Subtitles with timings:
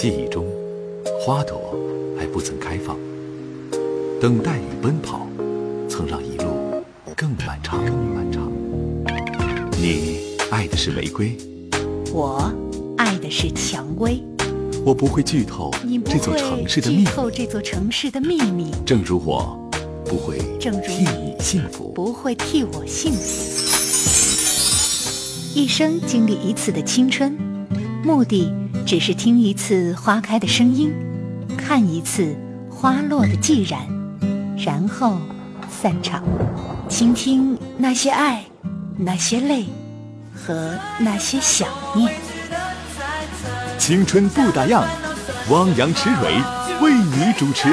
[0.00, 0.46] 记忆中，
[1.20, 1.78] 花朵
[2.18, 2.96] 还不曾开放，
[4.18, 5.26] 等待与奔跑，
[5.90, 6.82] 曾让一路
[7.14, 7.84] 更漫长。
[7.84, 8.50] 更漫长。
[9.78, 11.36] 你爱的是玫瑰，
[12.14, 12.50] 我
[12.96, 14.22] 爱的是蔷薇。
[14.86, 15.70] 我不会剧透
[16.06, 17.04] 这座城市的秘密。
[17.04, 18.70] 剧透这座城市的秘密。
[18.86, 19.70] 正如我
[20.06, 20.70] 不会替
[21.04, 23.68] 你幸福，不会替我幸福。
[25.54, 27.36] 一生经历一次的青春，
[28.02, 28.50] 目的
[28.90, 30.92] 只是听一次花开的声音，
[31.56, 32.36] 看一次
[32.68, 33.78] 花落的寂然，
[34.58, 35.16] 然后
[35.70, 36.24] 散场，
[36.88, 38.42] 倾听那些爱，
[38.96, 39.66] 那些泪，
[40.34, 42.12] 和那些想念。
[43.78, 44.84] 青春不打烊，
[45.50, 46.42] 汪洋池蕊
[46.82, 47.68] 为你主持。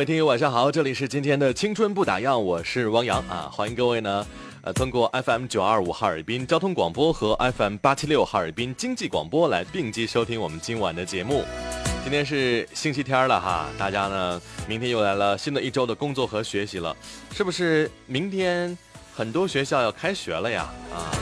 [0.00, 4.26] 各位听友晚上好，这里是今天的青春不打烊，我是汪洋啊，欢迎各位呢，
[4.62, 11.44] 呃，通过 FM 九二五哈尔滨交通广播和 FM 八七六哈尔滨经济广播来并机收听我们今晚的节目。
[12.02, 16.96] 今天是星期天了哈，大家呢，明天又来了新的一周的工作和学习了，
[17.34, 17.90] 是不是？
[18.06, 18.74] 明天
[19.14, 20.66] 很多学校要开学了呀？
[20.94, 21.12] 啊，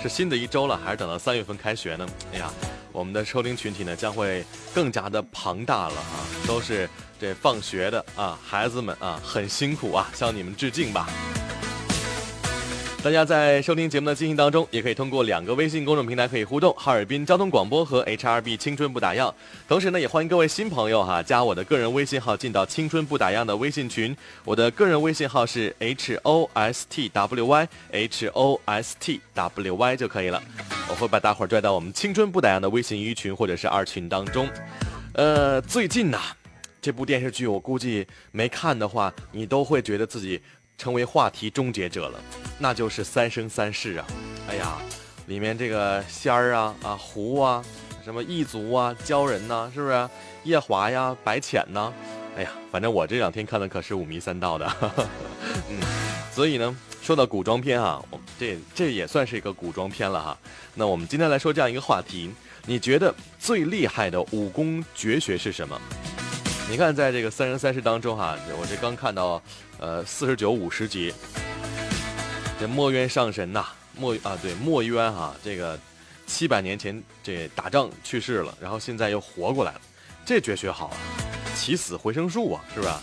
[0.00, 2.06] 是新的一周了，还是等到三月份开学呢？
[2.32, 2.48] 哎呀，
[2.92, 6.88] 我们的收听群体呢将会更加的庞大了啊，都是。
[7.20, 11.08] 这放学的啊，孩子们啊，很辛苦啊，向你们致敬吧！
[13.02, 19.34] 大家在收听节目的进行当中，也可以通过两个微信公众平台可以互动：哈尔滨交通广播和 HRB 青春不打烊。
[19.66, 24.16] 同时呢，也欢迎各位新朋友哈，加我的个人微信号进到青春不打烊的微信群。
[24.44, 30.40] 我的个人微信号是 H O S T W Y H O S T W Y 就可以了。
[30.88, 34.48] 我会把大伙儿拽到我们青春不打烊的微信一群或者是二群当中。
[35.14, 36.20] 呃，最近呐。
[36.80, 40.40] 这部电视剧我估计没看的话，你都会觉得自己
[40.82, 42.18] 成为话题终结者了，
[42.58, 44.06] 那就是《三生三世》啊！
[44.48, 44.78] 哎呀，
[45.26, 47.64] 里面这个仙儿啊啊狐啊，
[48.04, 50.08] 什么异族啊鲛人呐，是不是？
[50.42, 51.92] 夜华呀，白浅呐，
[52.36, 54.68] 哎呀，反正我这两天看的可是五迷三道的。
[55.70, 55.78] 嗯，
[56.34, 60.36] 所以呢，说到古装片啊，我这这也算是一个古装片了哈。
[60.74, 62.28] 那我们今天来说这样一个话题，
[62.66, 65.80] 你觉得最厉害的武功绝学是什么？
[66.70, 69.42] 你看，在这个《三生三世》当中哈，我这刚看到，
[69.78, 71.12] 呃，四十九五十集，
[72.58, 75.78] 这墨渊上神呐，墨啊对墨渊哈，这个
[76.26, 79.80] 七百年前这打仗去世了，然后现在又活过来了，
[80.24, 80.96] 这绝学好啊，
[81.54, 83.02] 起死回生术啊，是吧？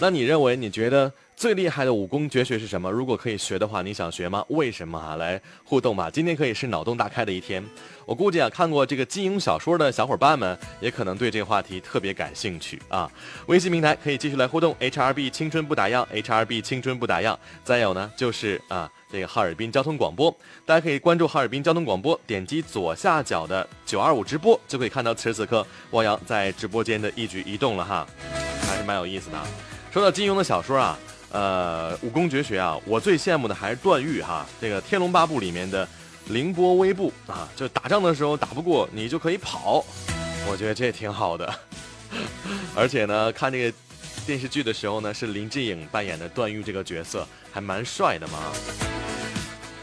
[0.00, 1.12] 那你认为你觉得？
[1.36, 2.90] 最厉害的武功绝学是什么？
[2.90, 4.42] 如果可以学的话，你想学吗？
[4.48, 5.16] 为什么啊？
[5.16, 6.10] 来互动吧！
[6.10, 7.62] 今天可以是脑洞大开的一天。
[8.06, 13.10] 我估计啊，看过这个金庸小说的小伙伴们，也可能对这个话题特别感兴趣啊。
[13.48, 17.36] 微信平台可以继续来互动，H R B 青春不打烊，H R B 青春不打烊。
[17.62, 28.06] 再有呢，就是啊，这个哈尔滨交通广播，大家可以关注哈尔滨交通广播，点击左下角的九二五直播，就可以看到此时此刻汪洋在直播间的一举一动了哈，
[28.62, 29.36] 还是蛮有意思的。
[29.92, 30.98] 说到金庸的小说啊。
[31.36, 34.46] 呃，武功绝学啊，我最羡慕的还是段誉哈。
[34.58, 35.86] 这个《天龙八部》里面的
[36.28, 39.84] 凌波微步啊，就打仗的时候打不过你就可以跑，
[40.48, 41.54] 我觉得这挺好的。
[42.74, 43.76] 而且呢，看这个
[44.26, 48.38] 电视剧的时候呢，是林志颖扮演的段誉这个角色，还蛮帅的嘛。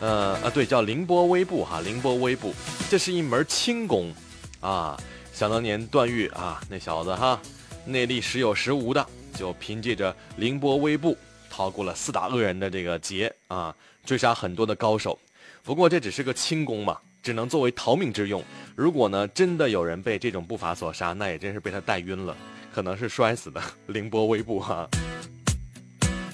[0.01, 2.51] 呃啊，对，叫凌波微步哈，凌波微步，
[2.89, 4.11] 这是一门轻功
[4.59, 4.99] 啊。
[5.31, 7.39] 想当年段誉啊，那小子哈，
[7.85, 9.05] 内力时有时无的，
[9.37, 11.15] 就凭借着凌波微步。
[11.55, 15.19] 逃过了四大恶人的这个劫啊，追杀很多的高手。
[15.61, 18.43] 不过这只是个轻功嘛，只能作为逃命之用。
[18.75, 22.35] 如果呢真的有人被这种步伐所杀，那也真是被他带晕了，
[22.73, 23.61] 可能是摔死的。
[23.85, 24.89] 凌波微步哈。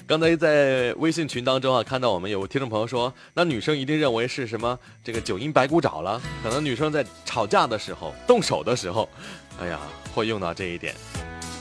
[0.06, 6.18] 刚才在微信群当中啊，看到我们有听众朋友说，那女生一定认为是什么这个九阴白骨爪了？
[6.42, 9.06] 可能女生在吵架的时候、动手的时候，
[9.60, 9.78] 哎呀，
[10.14, 10.94] 会用到这一点，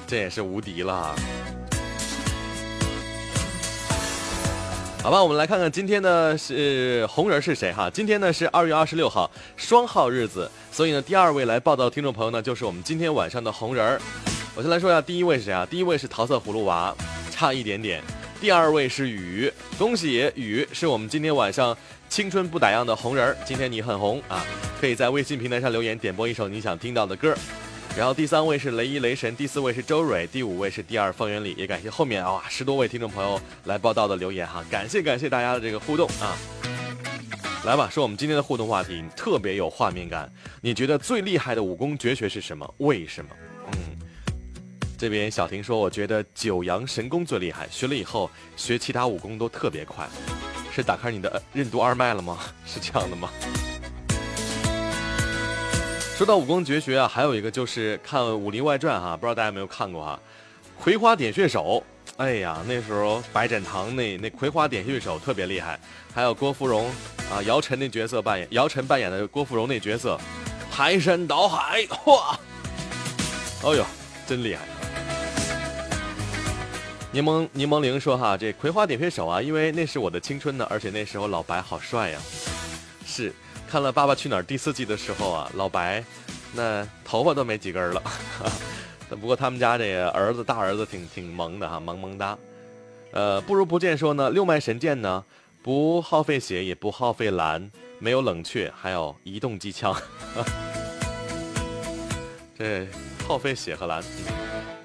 [0.07, 1.13] 这也是无敌了。
[5.01, 7.89] 好吧，我们来看看今天呢是红人是谁哈？
[7.89, 14.01] 今天呢是二月二十六号，双号日子，所以呢第二位来报道的听众朋友呢就是我们今天晚上的红人儿。
[14.55, 15.65] 我先来说一下，第一位是谁啊？
[15.65, 16.93] 第一位是桃色葫芦娃，
[17.31, 18.03] 差一点点。
[18.41, 21.75] 第二位是雨，恭喜雨是我们今天晚上
[22.09, 23.37] 青春不打烊的红人儿。
[23.45, 24.45] 今天你很红啊，
[24.81, 27.33] 可以在微信平台上留言点播一首你想听到的歌。
[27.97, 36.37] 然后第三位是雷伊雷神，第四位是周蕊，第五位是第二方圆里，也感谢后面啊十多位听众朋友来报道的留言哈，感谢感谢大家的这个互动啊。
[37.65, 40.31] 来吧，说我们今天的互动话题特别有画面感。
[40.61, 42.73] 你觉得最厉害的武功绝学是什么？
[42.77, 43.31] 为什么？
[43.73, 43.97] 嗯，
[44.97, 50.07] 这边小婷说，我觉得九阳神功最厉害，学了以后学其他武功都特别快。
[50.71, 52.37] 是打开你的任督二脉了吗？
[52.65, 53.29] 是这样的吗？
[56.19, 60.19] 说到武功绝学啊，还有一个就是看《武林外传》哈，不知道大家有没有看过哈，
[60.83, 61.81] 《葵花点穴手》。
[62.17, 65.79] 哎呀，那时候白展堂那那葵花点穴手特别厉害，
[66.13, 66.89] 还有郭芙蓉
[67.31, 70.19] 啊，姚晨那角色扮演，姚晨扮演的郭芙蓉那角色，
[70.69, 72.35] 排山倒海，嚯！
[73.63, 73.85] 哦呦，
[74.27, 74.65] 真厉害！
[77.13, 82.19] 柠檬柠檬灵说哈，这葵花点穴手啊，因为那是我的青春呢，而且那时候老白好帅呀。
[83.05, 83.33] 是，
[83.69, 86.03] 看了《爸爸去哪儿》第四季的时候啊，老白
[86.53, 88.01] 那头发都没几根了。
[89.09, 92.35] 不过他们家这儿子大儿子挺挺萌的哈，萌萌哒。
[93.11, 95.23] 呃，不如不见说呢，六脉神剑呢，
[95.61, 97.69] 不耗费血也不耗费蓝，
[97.99, 99.95] 没有冷却，还有移动机枪。
[102.57, 102.87] 这
[103.27, 104.03] 耗费血和蓝，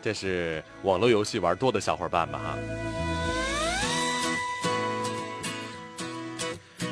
[0.02, 2.58] 这是网络游戏玩多的小伙伴吧哈。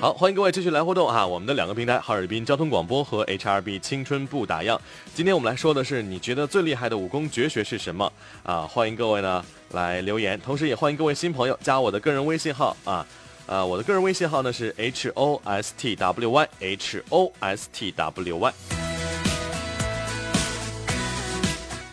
[0.03, 1.25] 好，欢迎各位继续来互动哈！
[1.25, 4.77] 我们的两个平台，哈尔滨交通广播和 HRB 青春不打烊。
[5.15, 8.13] 今天我们来说的是，你觉得最厉害的武功绝学是什么
[8.43, 8.63] 啊？
[8.63, 13.07] 欢迎各位呢来留言，同时也欢迎各位新朋友加我的个人微信号啊，
[13.47, 18.55] 呃，我的个人微信号呢是 H O S T W Y H O S T W Y。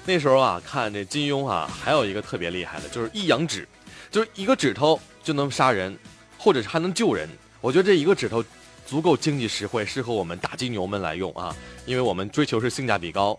[0.07, 3.67] 那时候啊，看这金庸啊，还有一个特别厉害的，就是一阳指，
[4.09, 5.95] 就是一个指头就能杀人，
[6.39, 7.29] 或者是还能救人。
[7.61, 8.44] 我觉得这一个指头
[8.85, 11.53] 足够经济实惠，适合我们大金牛们来用啊，
[11.85, 13.38] 因为我们追求是性价比高。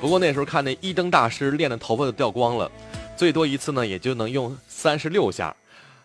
[0.00, 2.70] 不过那时候看那一灯大师练的头发都掉光了，
[3.16, 5.54] 最多一次呢也就能用三十六下。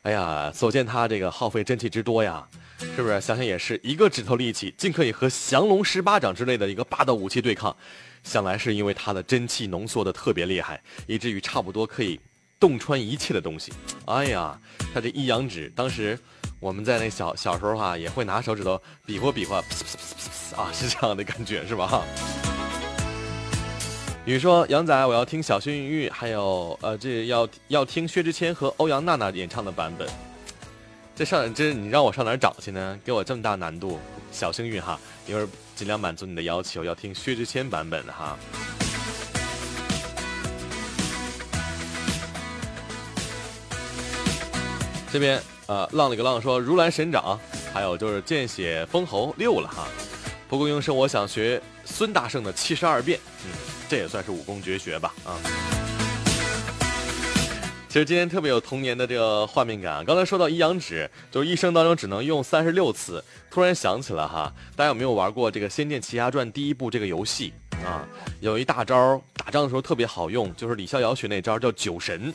[0.03, 2.47] 哎呀，所见他这个耗费真气之多呀，
[2.95, 3.19] 是不是？
[3.19, 7.75] 想想也是一个指头力气，竟可以和降龙十八掌之类的一个霸道武器对抗，
[8.23, 12.19] 想来是因为他的真气浓缩的特别厉害，以至于差不多可以
[12.59, 13.73] 洞穿一切的东西。
[14.06, 14.57] 哎呀，
[14.94, 16.17] 他这一阳指当时。
[16.59, 19.57] 我们在那小小时候哈，也会拿手指头比划比划，
[20.55, 22.01] 啊，是这样的感觉是吧？
[24.25, 30.09] 雨说杨仔，我要听小幸运，还有呃，这要要听薛之谦和欧阳娜娜演唱的版本。
[31.15, 32.99] 这上这你让我上哪儿找去呢？
[33.05, 33.99] 给我这么大难度，
[34.31, 38.35] 小幸运哈，一会儿尽量满足你的要求，要听薛之谦版本哈。
[45.11, 45.39] 这边。
[45.67, 47.39] 呃，浪里个浪说如来神掌，
[47.73, 49.88] 还有就是见血封喉六了哈。
[50.47, 53.51] 蒲公英说我想学孙大圣的七十二变，嗯，
[53.89, 55.33] 这也算是武功绝学吧啊。
[57.88, 60.03] 其实今天特别有童年的这个画面感。
[60.03, 67.53] 刚才说到一阳指，就是一生当中只能用三十六次，突然想起了哈，大家有没有玩过这个《仙剑奇侠传》第一部这个游戏
[67.85, 68.06] 啊？
[68.41, 72.33] 有一大招打仗的时候特别好用，就是李逍遥学那招叫酒神。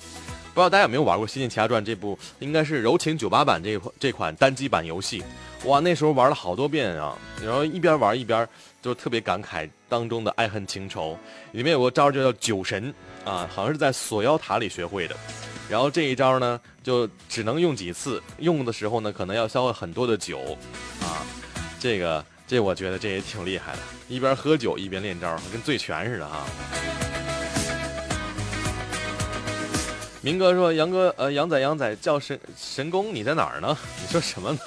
[0.52, 5.22] 不知道大家有没有玩过《仙剑奇侠传》这部，应该是柔情九八版这款这款单机版游戏。
[5.64, 8.48] 哇，那时候玩了好多遍啊，然后一边玩一边
[8.82, 11.16] 就特别感慨当中的爱恨情仇。
[11.52, 12.92] 里面有个招就叫酒神
[13.24, 15.14] 啊，好像是在锁妖塔里学会的。
[15.68, 20.58] 然后这一招呢，就只能用几次，用的时候呢，可能要消耗很多的酒
[21.00, 21.22] 啊。
[21.78, 26.44] 这个这我觉得这也挺厉害的，一边喝酒一边练招，跟醉拳似的哈。
[30.22, 33.74] 明哥说：“杨哥，呃，杨仔，杨仔叫神神功，你在哪儿呢？
[34.02, 34.58] 你说什么呢？”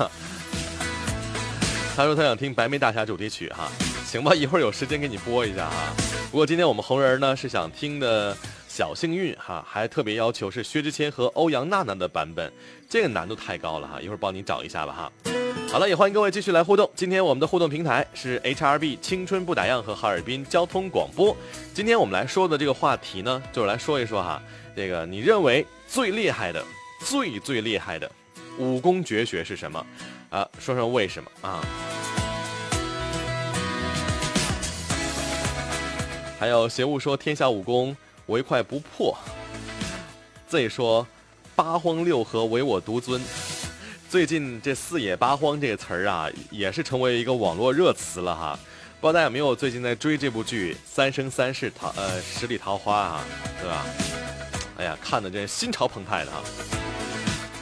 [1.96, 3.72] 他说他想听《白眉大侠》主题曲，哈，
[4.04, 5.94] 行吧，一会儿有时间给你播一下哈。
[6.32, 8.36] 不过今天我们红人呢是想听的
[8.68, 12.52] 小幸运哈，还特别要求是薛之谦和欧阳娜娜的版本，
[12.90, 15.12] 这个难度太高了哈，一会儿帮你找一下吧哈。
[15.72, 16.90] 好了，也欢迎各位继续来互动。
[16.96, 21.38] 今天我们的互动平台是 HRB 青春不打烊和哈尔滨交通广播。
[21.76, 24.42] 今天我们来说的这个话题呢，就是来说一说哈。
[24.76, 26.64] 这个你认为最厉害的、
[27.00, 28.12] 最最厉害的
[28.58, 29.86] 武功绝学是什么？
[30.30, 31.64] 啊，说说为什么啊？
[36.40, 39.16] 还有邪物说天下武功唯快不破。
[40.48, 41.08] Z 说
[41.56, 43.22] 八荒六合唯我独尊。
[44.10, 48.60] 最近这四野八荒这个词儿啊，也是成为一个网络热词了哈。
[49.00, 53.24] 不知道大家有没有最近在追这部剧《三生三世桃呃十里桃花》啊，
[53.60, 53.86] 对吧？
[54.78, 56.42] 哎呀，看的这心潮澎湃的哈。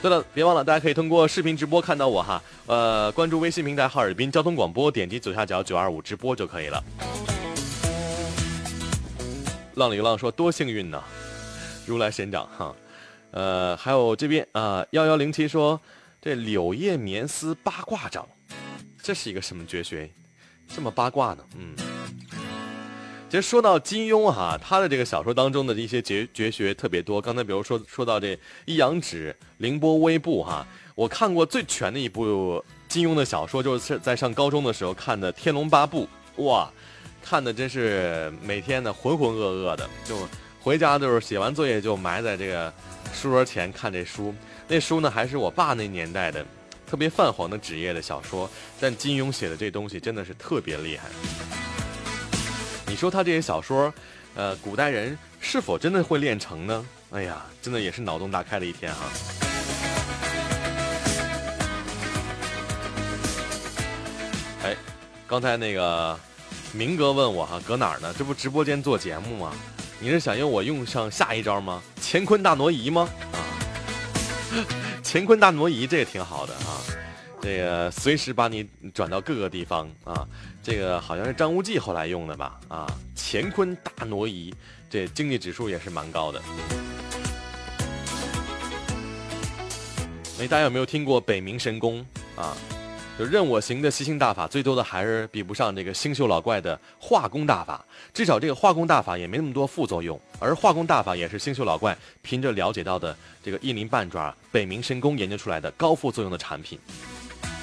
[0.02, 2.42] 对了，别忘了，大家可以通过视频直播看到我哈。
[2.66, 6.84] 呃，关注微信平台哈尔滨交通广播，点击左下角九二五直播就可以了。
[9.76, 11.04] 浪里浪说多幸运呢，
[11.86, 12.76] 如来神掌哈。
[13.32, 15.80] 呃，还有这边啊，幺幺零七说
[16.20, 18.28] 这柳叶棉丝八卦掌，
[19.04, 20.10] 这是一个什么绝学？
[20.68, 21.44] 这么八卦呢？
[21.56, 21.76] 嗯。
[23.32, 27.22] 其实说到金庸哈，他的这个小说当中的一些绝绝学特别多。
[27.22, 36.10] 刚才比如说说到这一阳指、凌波微步哈，我看过最全的一部金庸的小说，就是在上高中的时候看的《天龙八部》。
[36.44, 36.70] 哇，
[37.24, 40.18] 看的真是每天呢浑浑噩噩的，就
[40.60, 42.74] 回家就是写完作业就埋在这个
[43.14, 44.36] 书桌前看这书。
[44.68, 46.46] 那书呢还是我爸那年代的
[46.86, 51.08] 特别泛黄的纸页的小说，但金庸写的这东西真的是特别厉害。
[52.92, 53.92] 你说他这些小说，
[54.36, 56.86] 呃，古代人是否真的会练成呢？
[57.12, 59.00] 哎呀，真的也是脑洞大开的一天啊。
[64.66, 64.76] 哎，
[65.26, 66.20] 刚才那个
[66.74, 68.14] 明哥问我哈，搁哪儿呢？
[68.18, 69.54] 这不直播间做节目吗？
[69.98, 71.82] 你是想用我用上下一招吗？
[72.02, 73.08] 乾坤大挪移吗？
[73.32, 73.40] 啊，
[75.02, 76.84] 乾坤大挪移这也挺好的啊，
[77.42, 80.28] 这个随时把你转到各个地方啊。
[80.64, 82.60] 这个好像是张无忌后来用的吧？
[82.68, 84.54] 啊，乾坤大挪移，
[84.90, 86.40] 这经济指数也是蛮高的。
[90.40, 92.06] 哎，大家有没有听过北冥神功
[92.36, 92.56] 啊？
[93.20, 97.84] 就任我行的吸星大法，最多的还是比不上这个星宿老怪的化功大法。
[98.14, 106.80] 至少这个化功大法也没那么多副作用，而化功大法也是星宿老怪凭着了解到的这个一鳞半爪北冥神功研究出来的高副作用的产品。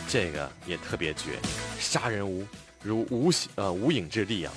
[0.08, 1.38] 这个也特别绝，
[1.78, 2.46] 杀人无。
[2.80, 4.52] 如无形呃无影之力啊，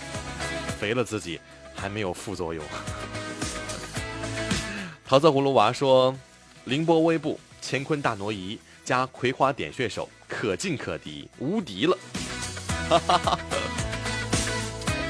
[0.79, 1.41] 肥了自己
[1.75, 2.63] 还没有副作用。
[5.03, 6.15] 桃色葫芦娃说
[6.65, 11.98] ：“凌波微步，乾坤大挪移，加葵花点穴手，可进可敌，无敌了。”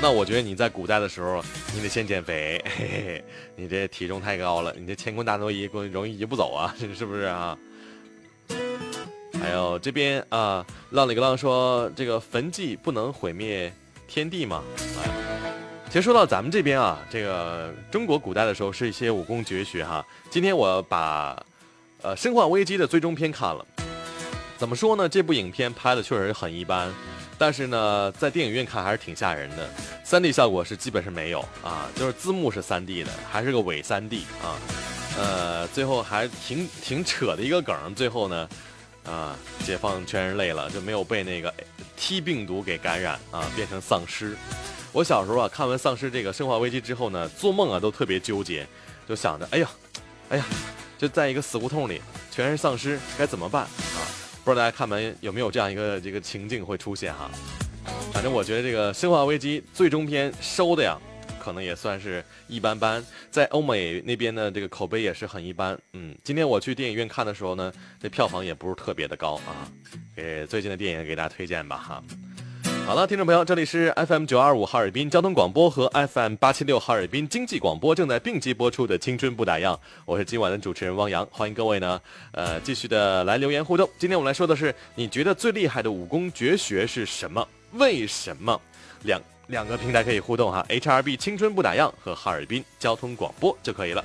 [0.01, 1.43] 那我觉得你在古代的时候，
[1.75, 3.23] 你得先减肥，嘿嘿
[3.57, 7.57] 你这体重太高了，你这乾坤大挪移容易移不走啊，是不是啊？
[9.41, 13.73] 还有这边啊，浪里个浪说这个焚祭不能毁灭
[14.07, 14.61] 天地吗？
[15.03, 15.09] 哎，
[15.87, 20.05] 其实说到咱们这边啊，这个中国古代的时候是一些武功绝学哈。
[20.29, 21.43] 今天我把
[22.03, 23.65] 呃《生化危机》的最终篇看了，
[24.59, 25.09] 怎么说呢？
[25.09, 26.93] 这部影片拍的确实很一般，
[27.35, 29.67] 但是呢，在电影院看还是挺吓人的。
[30.03, 34.53] 三 D 效果是基本是没有啊，就是字幕是三 D 的，还是个伪三 D 啊。
[35.17, 38.47] 呃，最后还挺挺扯的一个梗，最后呢。
[39.05, 39.35] 啊！
[39.65, 41.53] 解放全人类了，就没有被那个
[41.97, 44.35] T 病毒给感染啊，变成丧尸。
[44.91, 48.67] 我小时候啊，看完丧尸这个生化危机之后呢，做梦啊都特别纠结，
[49.07, 49.69] 就想着，哎呀，
[50.29, 50.45] 哎呀，
[50.97, 53.99] 就在一个死胡同里，全是丧尸，该怎么办啊？
[54.43, 57.29] 不知道大家看完有没有这样一个这个情境会出现哈？
[58.13, 60.97] 反正我觉得这个生化危机最终篇收的呀。
[61.41, 65.77] 可能也算是一般般，在欧美那边呢，这个口碑也是很一般。
[65.93, 69.67] 嗯，今天我去电影院看的时候呢，这票房也不是特别的高啊。
[70.15, 72.03] 给最近的电影给大家推荐吧哈。
[72.85, 82.01] 好了，听众朋友，这里是 FM 九二五哈尔滨交通广播和 FM 八七六哈尔滨经济广播正在并机播出的《青春不打烊》，我是今晚的主持人汪洋，欢迎各位呢，
[82.33, 83.89] 呃，继续的来留言互动。
[83.97, 87.47] 今天我们来说的是，你觉得最厉害的武功绝学是什么？
[87.73, 88.59] 为什么？
[89.03, 89.21] 两。
[89.47, 94.03] 两个平台可以互动哈，HRB 青春不打烊和哈尔滨交通广播就可以了。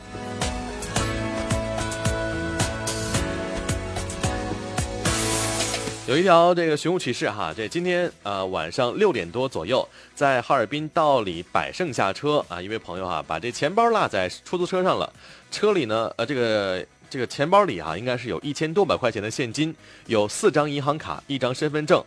[6.09, 15.13] 有一条这个寻物启事哈，这今天呃晚上六点多左右，在哈尔滨道里百盛下车啊，一位朋友哈把这钱包落在出租车上了，
[15.51, 19.75] 车里呢呃这个这个钱包里哈应该是有一千多百块钱的现金，
[20.07, 22.05] 有四张银行卡，一张身份证。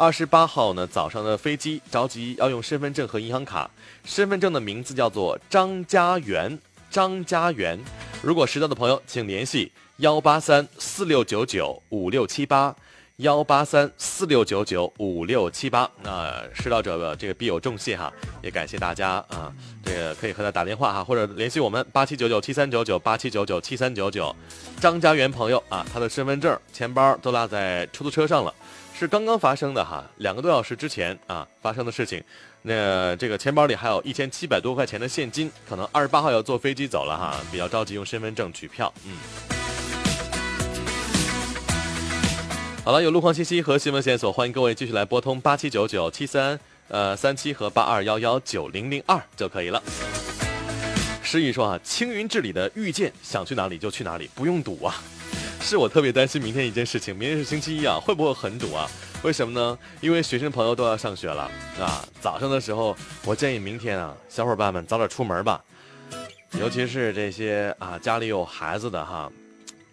[0.00, 3.70] 二十八号呢，早上的飞机着急要用身份证和银行卡。
[4.02, 6.58] 身份证的名字叫做张家元，
[6.90, 7.78] 张家元。
[8.22, 12.74] 如果拾到的朋友，请联系幺八三四六九九五六七八，
[13.16, 15.90] 幺八三四六九九五六七八。
[16.02, 19.52] 那拾到者这个必有重谢哈，也感谢大家啊，
[19.84, 24.34] 这个可以和他打电话哈，或者联系我们八七九九七三九九八七九九七三九九。
[24.80, 28.54] 张家元朋友啊，他的身份证、钱包都落在出租车上了。
[29.00, 32.22] 是刚刚发生的哈，两个多小时之前啊发生的事情。
[32.60, 38.92] 那这个钱包里还有一千七百多块钱的现金，可能二十八号要坐飞机走了哈，比较着急用身份证取票。
[39.06, 39.16] 嗯，
[42.84, 49.82] 好了，有路况信息和新闻线索，欢迎各位继续来拨通八七九九七三呃三七和八二幺幺九零零二就可以了。
[51.22, 55.02] 诗意说啊，青云治理的遇见，想去哪里就去哪里，不用堵啊。
[55.60, 58.90] 是我特别担心明天一件事情，明天是星期一啊，会不会很堵啊？
[59.22, 59.78] 为什么呢？
[60.00, 61.42] 因为学生朋友都要上学了
[61.78, 62.02] 啊。
[62.20, 65.62] 早上的时候，我建议明天啊，小伙伴们早点出门吧，
[66.58, 69.30] 尤其是这些啊家里有孩子的哈，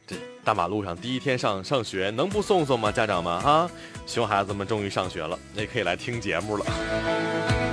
[0.07, 2.91] 这大马路上第一天上上学，能不送送吗？
[2.91, 3.69] 家长们啊，
[4.07, 7.66] 熊孩子们终于上学了，也可以来听节目了。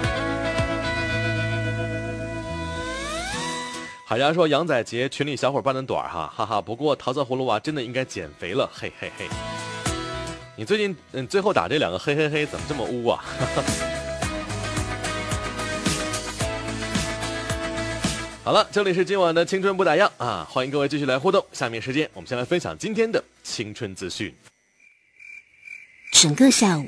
[4.07, 6.61] 海家说杨仔杰群里小伙伴的短哈，哈哈。
[6.61, 9.27] 不过桃色葫芦娃真的应该减肥了，嘿嘿嘿。
[10.57, 13.25] 你最近嗯，最后打这两个嘿嘿嘿，怎么这么污啊？
[18.45, 21.43] 好了，这里是今晚的青春不打烊啊，欢迎各位继续来互动。
[21.53, 24.31] 下面时间，我们先来分享今天的青春资讯。
[26.13, 26.85] 整个下午，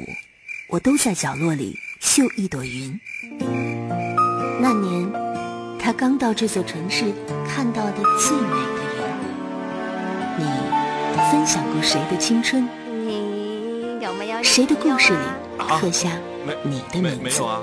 [0.68, 3.00] 我都在角落里绣一朵云。
[4.61, 5.11] 那年，
[5.86, 7.04] 他刚到这座城市
[7.48, 9.04] 看到的最美的云。
[10.36, 10.44] 你
[11.30, 12.68] 分享过谁的青春？
[12.90, 16.08] 你有没有谁的故事里刻下
[16.64, 17.22] 你的名字？
[17.22, 17.60] 没有啊。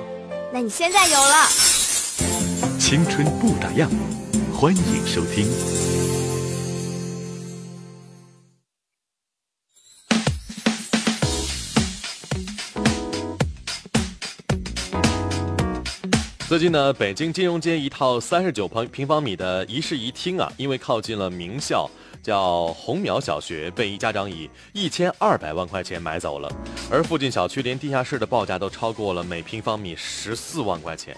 [0.54, 1.50] 那你现在有了。
[2.80, 3.90] 青春不打烊，
[4.54, 5.46] 欢迎收听。
[16.54, 21.90] 最近呢，北京金融街一套三十九平平方米的一室一厅啊，因为靠近了名校。
[22.22, 26.48] 叫红苗小学被一家长以一千二百万块钱买走了，
[26.92, 31.18] 而附近小区连地下室的报价都超过了每平方米十四万块钱。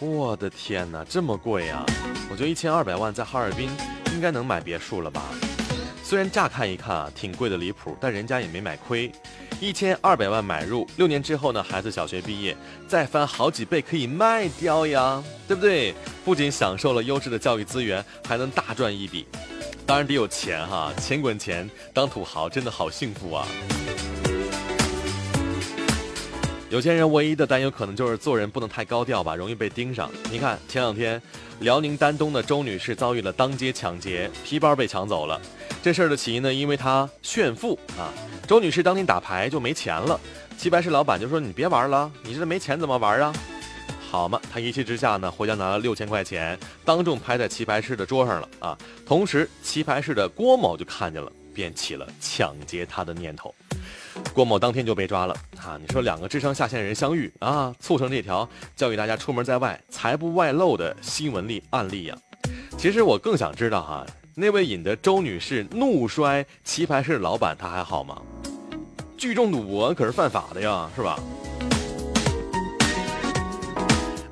[0.00, 1.86] 我的天哪，这么贵啊！
[2.28, 3.70] 我觉得一千二百万在哈尔滨
[4.12, 5.22] 应该能买别墅了吧？
[6.12, 9.10] 虽然乍看一看啊挺贵的离谱，但人家也没买亏。
[9.58, 12.54] 一千二百万买入，六年之后呢，孩子小学毕业
[12.86, 15.94] 再翻好几倍可以卖掉呀，对不对？
[16.22, 19.26] 不仅享受了优质的教育资源，还能大赚一笔。
[19.86, 23.48] 当然得有钱哈，钱滚钱，当土豪真的好幸福啊！
[26.72, 30.10] 有些人唯一的担忧可能就是做人不能太高调吧，容易被盯上。
[30.30, 31.20] 你看前两天，
[31.60, 35.38] 辽宁丹东的周女士遭遇了当街抢劫，皮包被抢走了。
[35.82, 38.08] 这事儿的起因呢，因为她炫富啊。
[38.48, 40.18] 周女士当天打牌就没钱了，
[40.56, 43.34] 棋牌室老板就说：“你别玩了，你这没钱怎么玩啊？”
[44.10, 48.78] 好嘛，他一气之下呢，回家拿了六千块钱，当众拍在棋牌室的桌上了啊！
[49.04, 53.54] 同时，棋牌室的郭某就看见了，便起了抢劫他的念头。
[54.32, 55.78] 郭某当天就被抓了啊！
[55.80, 62.16] 你说两个智商下线人相遇啊，促成这条教育大家出门在外财不外露的新闻例案例呀。
[62.76, 68.20] 其实我更想知道哈，那位引得周女士怒摔棋牌室老板他还好吗？
[69.16, 71.18] 聚众赌博可是犯法的呀，是吧？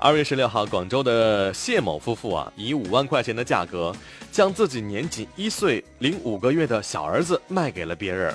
[0.03, 3.95] 二月十六号，广州的谢某夫妇啊，以五万块钱的价格，
[4.33, 8.35] 将自己年仅一岁零五个月的小儿子卖给了别人，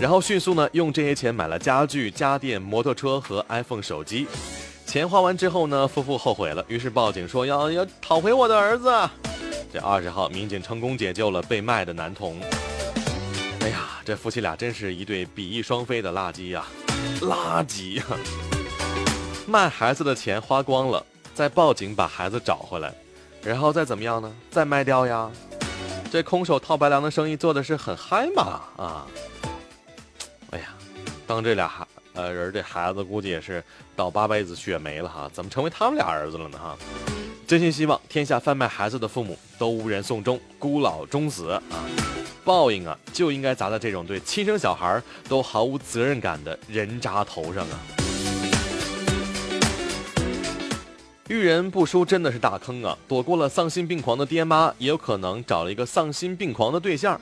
[0.00, 4.26] 然后迅速呢用这些钱买了家具、家电、摩托车和 iPhone 手机。
[4.86, 8.90] 钱花完之后呢，夫妇后悔了，于是报警说要要讨回我的儿子。
[9.70, 12.40] 这二十号，民警成功解救了被卖的男童。
[13.60, 16.64] 哎呀，这夫妻俩真是一对比翼双飞的垃圾呀，
[17.20, 18.04] 垃圾呀！
[19.46, 22.92] 卖孩子的钱花光了，再报警把孩子找回来，
[23.42, 24.32] 然后再怎么样呢？
[24.50, 25.30] 再卖掉呀？
[26.10, 29.06] 这空手套白狼的生意做的是很嗨嘛啊！
[30.50, 30.66] 哎呀，
[31.26, 33.64] 当这俩孩呃人这孩子估计也是
[33.96, 36.76] 倒八辈子血霉了哈，怎么成为他们俩儿子了呢哈？
[37.46, 41.62] 真心希望天下贩卖孩子的父母都无人送终，孤老终死啊！
[42.44, 48.01] 报应啊，就应该砸在这种对亲生小孩都毫无责任感的人渣头上啊！
[51.32, 52.94] 遇人不淑真的是大坑啊！
[53.08, 57.18] 躲过了丧心病狂的爹妈，也有可能找了一个丧心病狂的对象。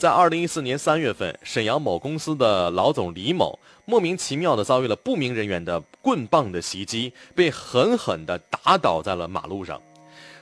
[0.00, 9.80] 在二零一四年三月份，沈阳某公司的老总李某莫名其妙的遭遇了不明人员的棍棒的袭击，被狠狠的打倒在了马路上。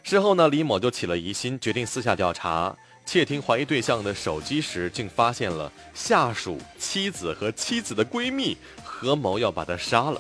[0.02, 10.18] 事后呢，李某就起了疑心，决定私下调查窃听怀疑对象的手机时，竟发现了下属妻子和妻子的闺蜜合谋要把他杀了。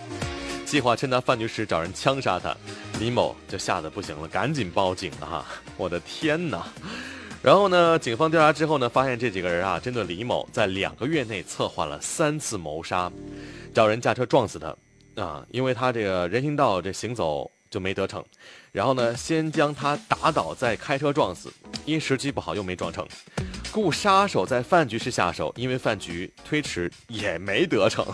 [0.70, 2.56] 计划趁他饭局时找人枪杀他，
[3.00, 5.44] 李某就吓得不行了，赶紧报警啊！
[5.76, 6.64] 我的天哪！
[7.42, 13.10] 然后呢，警方调查之后呢，发现这几个人啊，针对李某在两个月内策划了三次谋杀，
[13.74, 14.76] 找人驾车撞死他
[15.20, 18.24] 啊，因为他这个人行道这行走就没得逞。
[18.70, 21.52] 然后呢，先将他打倒，再开车撞死，
[21.84, 23.04] 因时机不好又没撞成。
[23.72, 28.06] 故杀手在饭局时下手，因为饭局推迟也没得逞。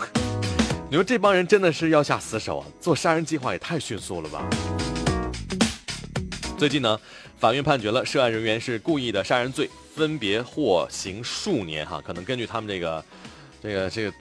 [0.89, 2.67] 你说这帮人真的是要下死手啊！
[2.79, 4.47] 做杀人计划也太迅速了吧！
[6.57, 6.97] 最近呢，
[7.37, 12.01] 法院判决了涉案人员是故意的杀人罪，分别获刑数年哈。
[12.01, 13.03] 可能根据他们这个、
[13.61, 14.13] 这个、这个，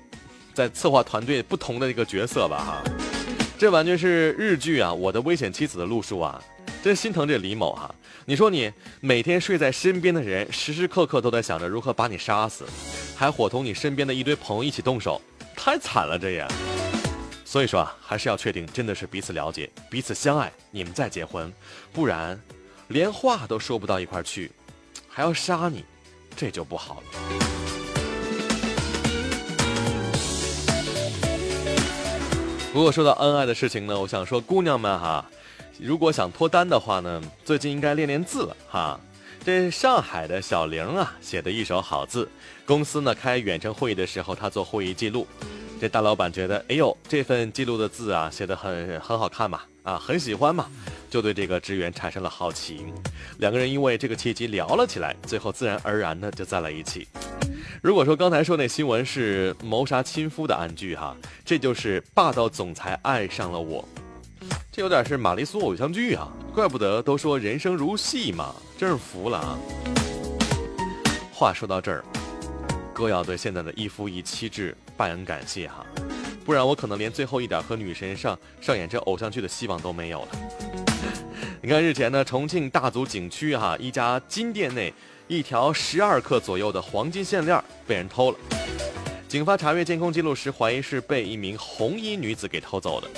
[0.53, 2.83] 在策划团队不同的一个角色吧哈。
[3.57, 6.43] 这完全是日剧啊《我的危险妻子》的路数啊！
[6.83, 7.95] 真心疼这李某哈。
[8.25, 12.65] 你说你每天睡在身边的人，时时刻刻都在想着如何把你杀死，
[13.15, 15.23] 还伙同你身边的一堆朋友一起动手，
[15.57, 16.47] 太惨了这也。
[17.45, 21.51] 所以说啊，还是要确定真的是彼此了解、彼此相爱，你们再结婚，
[21.93, 22.39] 不然
[22.89, 24.53] 连话都说不到一块去，
[25.09, 25.85] 还要杀你，
[26.37, 27.03] 这就不好了。
[32.73, 35.25] 不过说到恩爱的事情呢，我想说姑娘们哈，
[35.81, 39.01] 如果想脱单的话呢，最近应该练练字了哈。
[39.47, 42.29] 这上海的小玲啊写的一手好字，
[42.65, 45.25] 公司呢开远程会议的时候，她做会议记录。
[45.81, 50.69] 这大老板觉得，哎呦，这份记录的字啊，写的很很好看嘛，啊，很喜欢嘛，
[51.09, 52.87] 就对这个职员产生了好奇。
[53.39, 57.07] 两个人因为这个契机聊了起来，最后自然而然的就在了一起。
[57.81, 63.89] 如果说刚才说那新闻是谋杀亲夫的案剧哈，这就是霸道总裁爱上了我，
[64.71, 69.59] 这有点是玛丽苏偶像剧啊，怪不得都说人生如戏嘛，真是服了啊。
[71.33, 72.05] 话说到这儿。
[72.93, 75.85] 哥要对现在的一夫一妻制拜恩感谢哈，
[76.47, 80.29] 不然我可能连最后一点和女神上上演这偶像剧的希望都没有了。
[81.61, 84.95] 你看日前呢，重庆大足景区哈一家金店内，
[85.29, 88.39] 一条十二克左右的黄金项链被人偷了。
[89.29, 93.09] 警方查阅监控记录时，怀疑是被一名红衣女子给偷走的。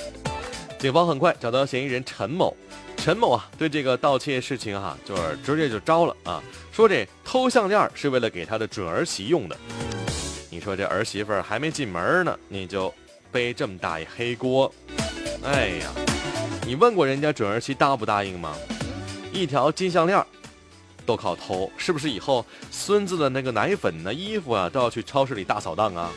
[0.79, 2.55] 警方很快找到嫌疑人陈某。
[2.95, 9.57] 陈某啊，对这个盗窃事情哈，就是直接就招了啊，说这偷项链是为了给他的准儿媳用的。
[10.49, 12.93] 你说这儿媳妇儿还没进门呢，你就
[13.29, 14.73] 背这么大一黑锅，
[15.43, 15.91] 哎呀，
[16.65, 18.55] 你问过人家准儿媳答不答应吗？
[19.33, 20.25] 一条金项链
[21.05, 26.09] 都靠偷，是不是以后孙子的那个奶粉呢、衣服啊都要去超市里大扫荡啊？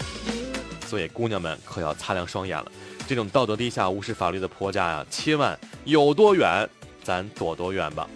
[0.86, 2.70] 所以姑娘们可要擦亮双眼了。
[3.06, 6.68] 这种道德低下、无视法律的婆家呀，千万有多远，
[7.02, 8.08] 咱躲多远吧。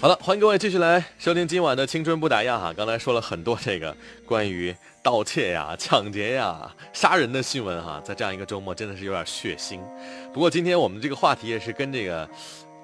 [0.00, 2.72] 好了，欢迎各位继续来收听今晚的《青春不打烊》哈。
[2.76, 9.80] 刚才说了很多这个关于盗窃呀、抢劫呀、杀人的新闻哈，在这样一个周末真的是有点血腥。
[10.32, 12.28] 不过今天我们这个话题也是跟这个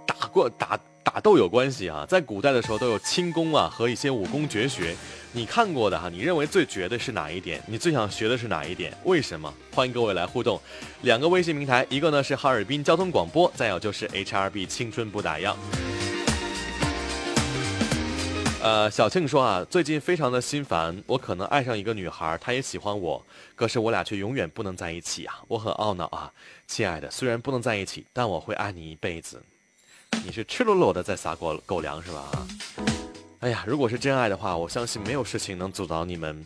[0.07, 0.79] 打过打。
[1.05, 4.97] 打斗有关系啊，在古代的时候都有轻功啊和一些武功绝学，
[5.33, 7.63] 你看过的哈，你认为最绝的是哪一点？
[7.67, 8.97] 你最想学的是哪一点？
[9.05, 9.53] 为什么？
[9.73, 10.59] 欢迎各位来互动，
[11.03, 15.55] 两个微信平台，一个呢是哈尔滨交通广播，再有就是 HRB 青春不打烊。
[18.63, 23.23] 呃，小庆说啊，最近非常的心烦，我可能爱上一个女孩，她也喜欢我，
[23.55, 26.33] 可是我俩却永远不能在一起啊，我很懊恼啊，
[26.67, 29.43] 亲爱的，虽然不能在一起，但我会爱你一辈子。
[30.25, 32.19] 你是赤裸裸的在撒狗狗粮是吧？
[32.33, 32.47] 啊
[33.41, 36.43] 哎呀，如果是真爱的话，我相信没有事情能阻挡你们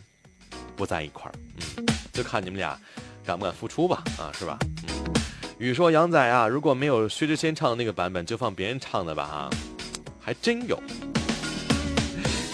[0.75, 1.33] 不在一块儿。
[1.77, 2.77] 嗯，就看你们俩
[3.25, 4.03] 敢不敢付出吧。
[4.17, 4.59] 啊，是吧？
[4.89, 5.13] 嗯。
[5.57, 9.25] 雨说杨仔啊，如果没有薛之谦唱的那个版本，就放别人唱的吧。
[9.25, 9.49] 哈，
[10.19, 10.77] 还真有。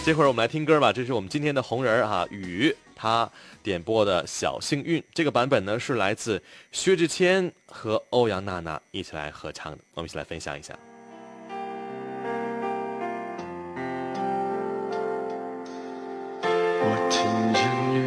[0.06, 0.94] 这会儿我们来听歌吧。
[0.94, 3.28] 这是我们今天的红人儿哈，雨他
[3.64, 9.80] 点播的《小幸运》这个版本呢，是来自薛之谦和欧阳娜娜一起来合唱的。
[9.96, 10.78] 我们一起来分享一下。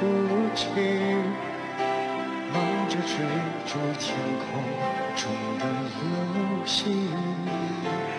[0.00, 0.06] 哭
[0.54, 0.66] 泣
[2.54, 3.12] 忙着追
[3.66, 4.48] 逐天空
[5.14, 7.10] 中的流星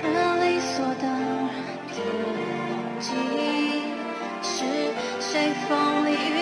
[0.03, 0.13] 人
[0.43, 1.49] 理所当然
[1.89, 1.97] 的
[2.37, 3.09] 忘记
[4.43, 4.63] 是
[5.19, 6.40] 谁风里雨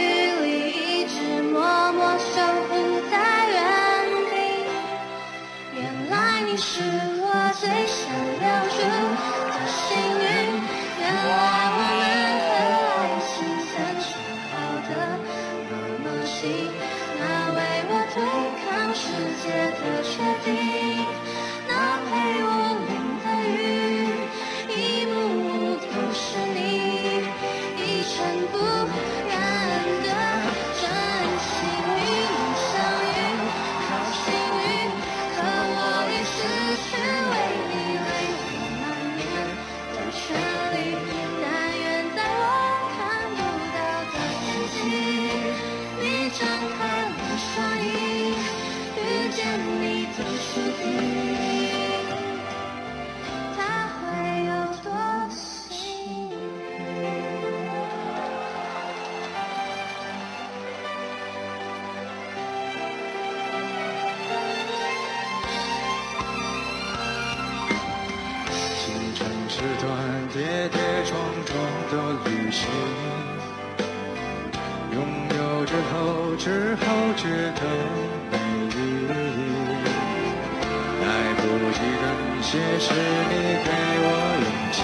[82.49, 83.33] 的那些是你
[83.63, 83.69] 给
[84.01, 84.07] 我
[84.41, 84.77] 勇气，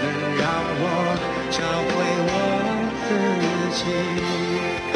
[0.00, 0.04] 能
[0.38, 0.42] 让
[0.78, 0.82] 我
[1.50, 1.56] 找
[1.90, 1.92] 回
[2.26, 2.30] 我
[3.08, 3.10] 自
[3.74, 4.93] 己。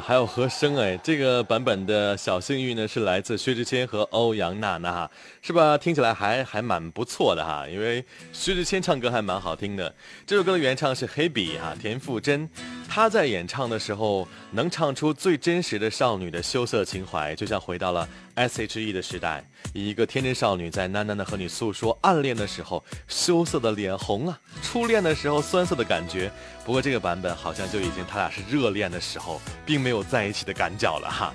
[0.00, 5.10] 还有和声哎，这个版本的小幸运呢是来自薛之谦和欧阳娜娜，
[5.42, 5.76] 是吧？
[5.76, 9.94] 听起来还还蛮不错的哈，因为薛之谦唱歌还蛮好听的。
[10.26, 12.48] 这首歌的原唱是黑笔哈，田馥甄，
[12.88, 26.30] 她在演唱的时候能唱出最真实的少女的羞涩情怀，就像回到了 S.H.E 的时代，一个天真少女在喃喃的和你诉说暗恋的时候羞涩的脸红啊，初恋的时候酸涩的感觉。
[26.64, 31.32] 不过这个版本好像就已经他俩是热恋的时候，并没有在一起的感觉了哈。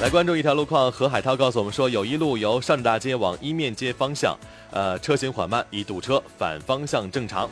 [0.00, 4.34] 来关注一条路况，何海涛告诉我们说，友谊路由上大街往一面街方向，
[4.70, 7.48] 呃，车行缓慢，已堵车，反方向正常。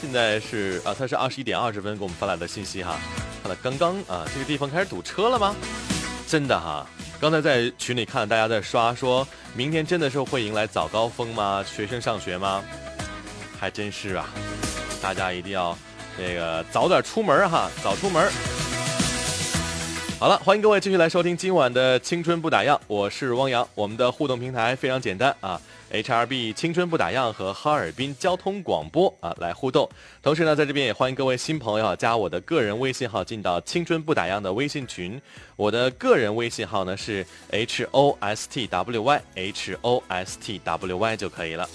[0.00, 2.96] 现在是啊，他是二十一点二十分给我们发来的信息哈，
[3.42, 5.56] 看到刚刚啊，这个地方开始堵车了吗？
[6.28, 6.86] 真的哈，
[7.18, 11.64] 刚才在群里看大家在刷，说明天真的是会迎来早高峰吗？
[11.64, 12.62] 学生上学吗？
[13.58, 14.28] 还真是啊，
[15.00, 15.76] 大家一定要
[16.18, 18.30] 这个早点出门哈，早出门。
[20.20, 23.66] 好了，欢迎各位继续来收听今晚的《青春不打烊》，我是汪洋。
[23.74, 25.58] 我们的互动平台非常简单啊
[25.92, 29.88] ，HRB 青春不打烊和哈尔滨交通广播啊来互动。
[30.22, 35.20] 同时呢，在这边也欢迎各位新朋友加我的个人微信号进到青春不打烊的微信群。
[35.56, 41.68] 我的个人微信号呢是 H O S T W Y H O S T W Y 就可以了。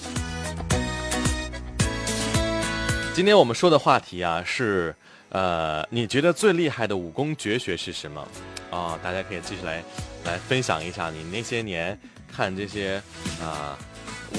[3.14, 4.96] 今天我们说的话题啊是，
[5.30, 8.26] 呃，你觉得最厉害的武功绝学是什么？
[8.70, 9.84] 啊、大家可以继续来
[10.24, 12.00] 来分享一下你那些年
[12.42, 13.00] 看这些
[13.40, 13.78] 啊、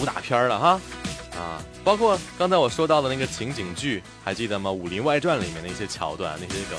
[0.00, 0.80] 武打片儿了哈，
[1.36, 4.70] 啊，包括刚才我说到的那个情景剧，还记得吗？
[4.72, 6.76] 《武林外传》里面的一些桥段、那些梗，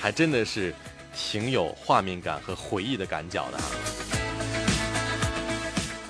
[0.00, 0.74] 还真的是
[1.16, 3.64] 挺有画面感和回忆的感觉的哈。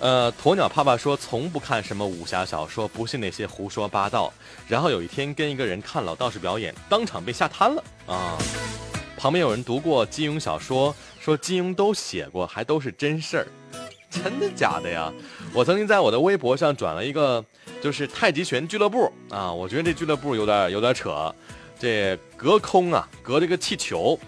[0.01, 4.33] 呃，鸵鸟爸爸说从不看什么武侠小说，不信那些胡说八道。
[4.67, 8.39] 然后有一天跟一个人看老道士表演，当场被吓瘫了啊！
[9.19, 13.47] 旁边有人读过金庸小说，说金庸都写过，还都是真事儿，
[14.23, 15.13] 真的假的呀？
[15.53, 17.45] 我曾经在我的微博上转了一个，
[17.83, 21.35] 就是太极拳俱乐部啊，我觉得这俱乐部有点有点扯，
[21.79, 24.19] 这隔空啊，隔这个气球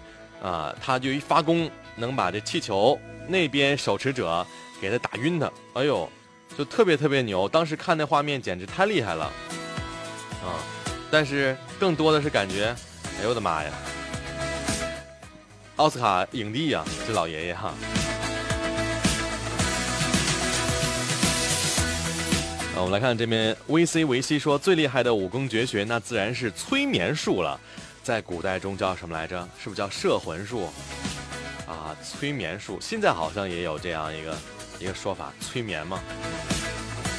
[0.41, 4.45] 啊，他就一发功能把这气球那边手持者
[4.81, 6.07] 给他打晕他，哎呦，
[6.57, 9.25] 就特别特别牛，当时看那画面简直太厉害了
[10.43, 10.59] 啊！
[11.09, 12.75] 但是更多的是感觉，
[13.19, 13.71] 哎呦我的妈呀！
[15.77, 17.73] 奥斯卡影帝呀、这老爷爷哈。
[22.79, 27.59] 我们来看这边，VC 维西说最厉害的武功绝学，那自然是催眠术了。
[28.03, 29.41] 在古代中叫什么来着？
[29.61, 30.69] 是不是叫摄魂术？
[31.65, 34.37] 啊，催眠术，现在好像也有这样一个
[34.79, 35.99] 一个说法，催眠嘛。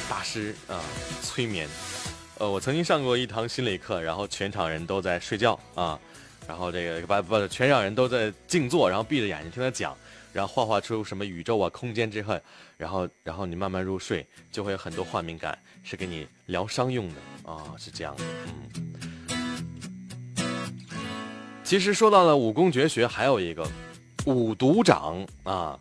[0.09, 0.79] 大师啊，
[1.21, 1.67] 催眠。
[2.37, 5.99] 呃，我曾经上过一堂心理课，然后全场人都在睡觉啊，
[6.47, 9.95] 然后这个不不，全场人都在静坐，然后闭着眼睛听他讲，
[10.39, 12.39] 然后幻化出什么宇宙啊、空间之后，
[12.77, 17.15] 然后然后你慢慢入睡，就会有很多画面感，是给你疗伤用的
[17.51, 18.23] 啊，是这样的，
[19.27, 20.45] 嗯。
[21.61, 23.67] 其实说到了武功绝学，还有一个
[24.27, 25.77] 五毒掌啊，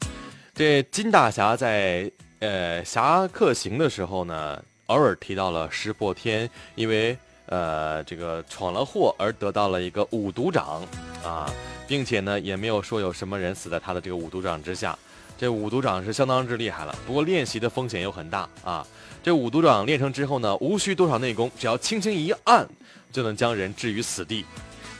[0.54, 7.16] 这金大侠在呃《侠客行》的时候呢，偶尔提到了石破天，因为
[7.46, 10.84] 呃这个闯了祸而得到了一个五毒掌
[11.22, 11.48] 啊，
[11.88, 14.96] 并且呢也没有说有什么人死在他的这个五毒掌之下。
[15.36, 18.86] 这五毒掌是相当之厉害了，不过练习的风险又很大啊。
[19.22, 22.68] 这五毒掌练成之后呢，无需多少内功，只要轻轻一按，
[23.12, 24.44] 就能将人置于死地，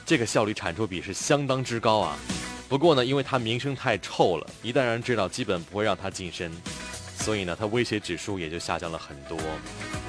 [0.07, 2.17] 这个效率产出比是相当之高啊。
[2.69, 6.53] 不过呢，因为他名声太臭了，一旦让人知道，基本不会让他近身，
[7.19, 9.37] 所以呢，他威胁指数也就下降了很多。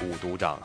[0.04, 0.60] 五毒长，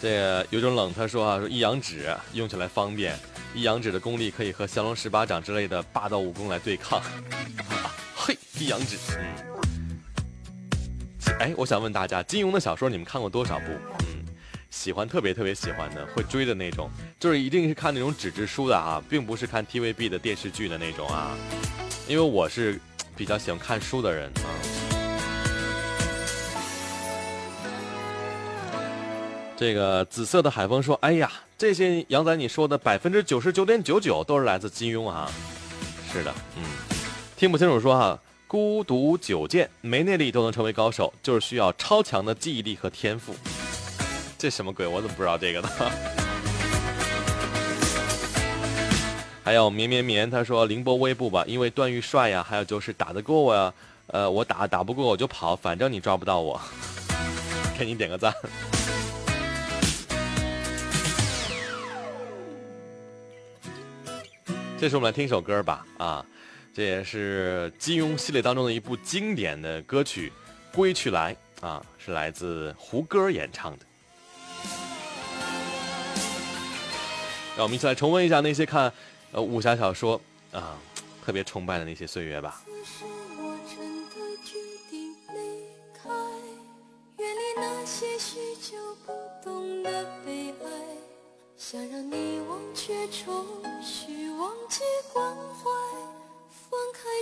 [0.00, 3.18] 这有种冷，他说啊，说一阳指用起来方便。
[3.52, 7.02] 一阳指的功力可以和降龙十八掌之类的霸道武功来对抗。
[8.14, 10.00] 嘿，一阳指，嗯，
[11.40, 13.66] 哎，我想问大家，金庸的小说你们看过多少部？
[14.00, 14.24] 嗯，
[14.70, 21.36] 喜欢特别特别喜欢的，会追的那种，就是一定是看那种纸质书的啊，并不是看 TVB 的电视剧的那种啊，
[22.06, 22.80] 因为我是
[23.16, 24.69] 比较喜欢看书的人啊。
[29.60, 35.30] 这个紫色的海风说：“哎呀，这些杨仔你说的百分之九十九点九九都是来自金庸啊。”
[36.10, 36.62] 是的，嗯，
[37.36, 43.34] 听不清楚说哈，孤独九剑没内力都能成为高手，就是需要超强的记忆力和天赋。
[44.38, 44.86] 这什么鬼？
[44.86, 45.68] 我怎么不知道这个呢？
[49.44, 53.70] 还有绵绵绵，他说凌波微步吧，因为段誉帅呀，还有就是打得过我呀，
[54.06, 56.58] 呃，我打打不过我就跑，反正你抓不到我。
[57.78, 58.32] 给你点个赞。
[64.80, 66.24] 这是我们来听一首歌吧，啊，
[66.72, 70.32] 这也是金庸系列当中的一部经典的歌曲
[70.74, 73.84] 《归去来》啊，是来自胡歌演唱的。
[77.58, 78.90] 让我们一起来重温一下那些看
[79.32, 80.18] 呃武侠小说
[80.50, 80.78] 啊
[81.26, 82.62] 特别崇拜的那些岁月吧。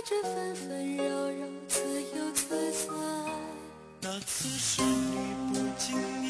[0.09, 2.89] 这纷纷扰扰，自由自在。
[4.01, 6.28] 那次是你不经意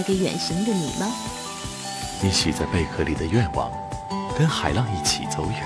[0.00, 1.12] 带给远行的你吗？
[2.22, 3.70] 你许在贝壳里的愿望，
[4.34, 5.62] 跟海浪一起走远，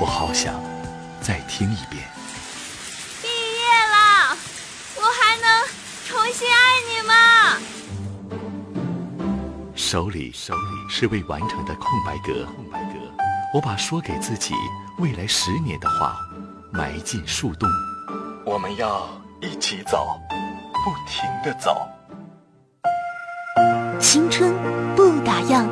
[0.00, 0.54] 我好想
[1.20, 2.00] 再听一遍。
[3.20, 4.36] 毕业了，
[4.94, 5.66] 我还能
[6.06, 7.58] 重新爱你吗？
[9.74, 13.00] 手里手里是未完成的空白格，空白格，
[13.52, 14.54] 我把说给自己
[14.98, 16.16] 未来十年的话
[16.70, 17.68] 埋进树洞。
[18.46, 19.08] 我们要
[19.40, 20.16] 一起走，
[20.84, 21.89] 不停的走。
[24.10, 24.52] 青春
[24.96, 25.64] 不打烊，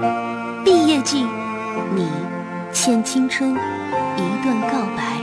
[0.62, 1.26] 毕业季，
[1.92, 2.08] 你
[2.72, 5.18] 欠青春一段告白。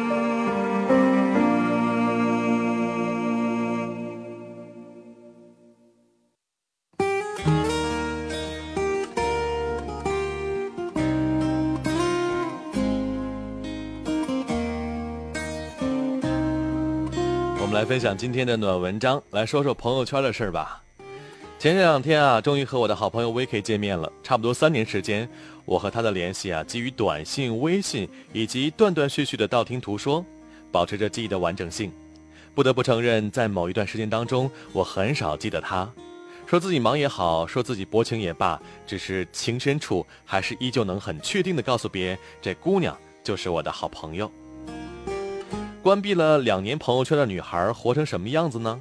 [17.62, 20.82] 我们来分享今天的暖文章，来说说朋友圈的事儿吧。
[21.66, 24.14] 前两天啊，终于和我的好朋友 VK 见面了。
[24.22, 25.28] 差不多三年时间，
[25.66, 30.24] 我和他的联系啊，基于短信、微信以及断断续续的道听途说，
[30.72, 31.92] 保持着记忆的完整性。
[32.54, 35.92] 不得不承认，在某一段时间当中，我很少记得他。
[36.46, 44.32] 说自己忙也好，说自己薄情也罢，只是情深处还是依旧能很确定的告诉别人，这姑娘就是我的好朋友。
[45.82, 48.80] 关闭了两年朋友圈的女孩活成什么样子呢？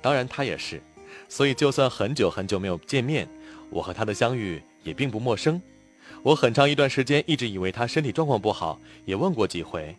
[0.00, 0.80] 当然，她也是。
[1.28, 3.28] 所以，就算很久很久没有见面，
[3.70, 5.60] 我和她的相遇也并不陌生。
[6.22, 9.96] 我很长一段时间一直以为她身体状况不好，也问过几回，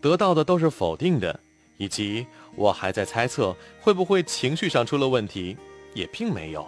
[0.00, 1.40] 得到的都是否定的，
[1.76, 5.56] 以及我还在猜测会不会情绪上出了问题，
[5.94, 6.66] 也并没有。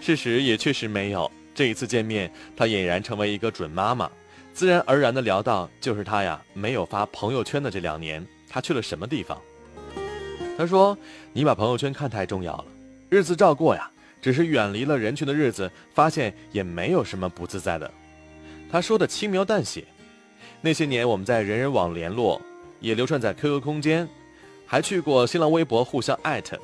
[0.00, 1.30] 事实也确实没有。
[1.54, 4.10] 这一次见面，她俨然成为一个准妈妈。
[4.52, 9.40] 自然而然的聊到，就是他呀，没有发朋友圈的这两年，他去了什么地方？
[10.56, 10.96] 他说
[11.32, 12.64] ：“你把朋友圈看太重要了，
[13.08, 13.90] 日子照过呀，
[14.20, 17.90] 只是远离了人群的日子，发现也没有什么不自在的。”
[18.70, 19.84] 他说的轻描淡写。
[20.60, 22.40] 那些年我们在人人网联络，
[22.80, 24.06] 也流传在 QQ 空间，
[24.66, 26.58] 还去过新浪微博互相艾特，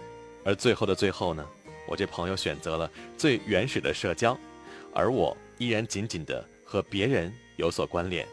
[0.44, 1.44] 而最后的最后呢，
[1.88, 4.36] 我这朋友选择了最原始的社交，
[4.92, 7.32] 而我依然紧紧的和别人。
[7.56, 8.26] 有所关联。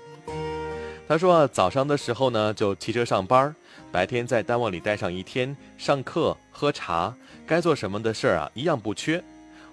[1.14, 3.55] 他说：“早上的时候呢，就骑车上班
[3.91, 9.24] 白天在单位里待上一天，上课、喝茶，该做什么的事儿啊，一样不缺。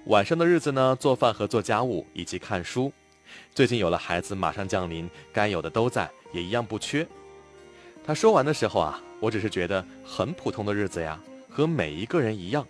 [0.04, 2.92] 晚上的日子呢，做饭和做家务以及看书。
[3.54, 7.06] 最近有了孩子，马上降临，该有的都在，也一样不缺。”
[8.04, 11.18] 他说完的时候啊，我只是觉得很普通的日子呀，
[11.48, 12.66] 和每一个人一样。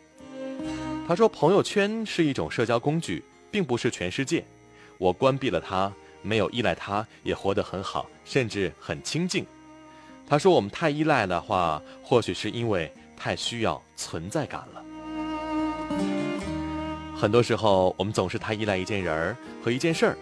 [1.09, 4.45] 他说：“朋友圈是一种社交工具，并不是全世界。
[4.97, 5.93] 我关闭了它。”
[6.23, 9.45] 没有依赖他，也活得很好，甚至很清静。
[10.29, 14.85] 他说：“我们太依赖的话，或许是因为太需要存在感了。
[17.17, 20.17] 很多时候，我们总是太依赖一件人儿和一件事儿，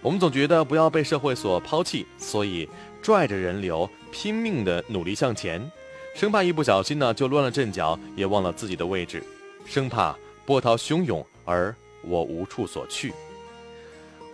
[0.00, 2.68] 我们总觉得不要被社会所抛弃，所以
[3.02, 5.60] 拽着人流，拼命的努力向前，
[6.14, 9.22] 生怕一不小心呢就乱了阵脚，也忘了自己的位置，
[9.66, 13.12] 生怕波涛汹涌而我无处所去。”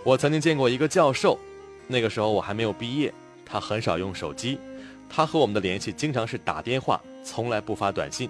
[0.04, 1.38] 我曾经见过一个教授，
[1.86, 3.10] 那个时候我还没有毕业，
[3.46, 4.58] 他很少用手机，
[5.08, 8.28] 他和我们的联系经常是打电话，从来不发短信。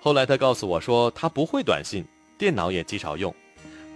[0.00, 2.04] 后来他告诉我说，他不会短信，
[2.38, 3.34] 电脑也极少用，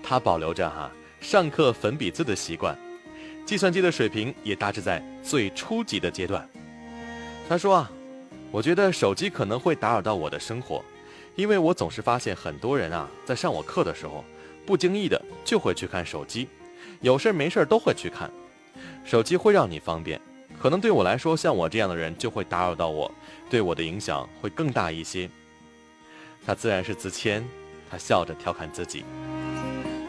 [0.02, 0.90] 他保留着哈
[1.20, 2.76] 上课粉笔字的习惯，
[3.46, 6.48] 计算机的水平也大致在最初级的阶段。
[7.48, 7.88] 他说啊，
[8.50, 10.84] 我觉得手机可能会打扰到我的生活，
[11.36, 14.24] 因为我总是发现很多人啊在上我课的时候，
[14.66, 16.48] 不经意的就会去看手机。
[17.00, 18.28] 有事没事都会去看，
[19.04, 20.20] 手机会让你方便，
[20.60, 23.08] 可能对我来说，像我这样的人就会打扰到我，
[23.48, 25.30] 对我的影响会更大一些。
[26.44, 27.46] 他自然是自谦，
[27.88, 29.04] 他笑着调侃自己，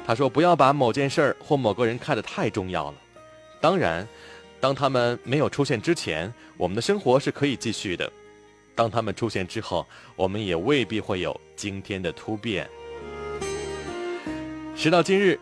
[0.06, 2.98] 他说：“不要把某件事儿或某个人看得太重要了。
[3.62, 4.08] 当然，
[4.60, 8.10] 当他们没有出现之前，我们的生活是可以继续的；
[8.74, 9.86] 当他们出现之后，
[10.16, 12.68] 我们也未必会有今天的突变。”
[14.76, 15.40] 时到今日。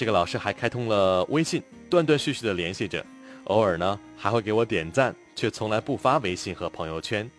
[0.00, 3.04] 这个老师还开通了微信，断断续续的联系着，
[3.44, 7.30] 偶尔呢还会给我点赞，却从来不发微信和朋友圈。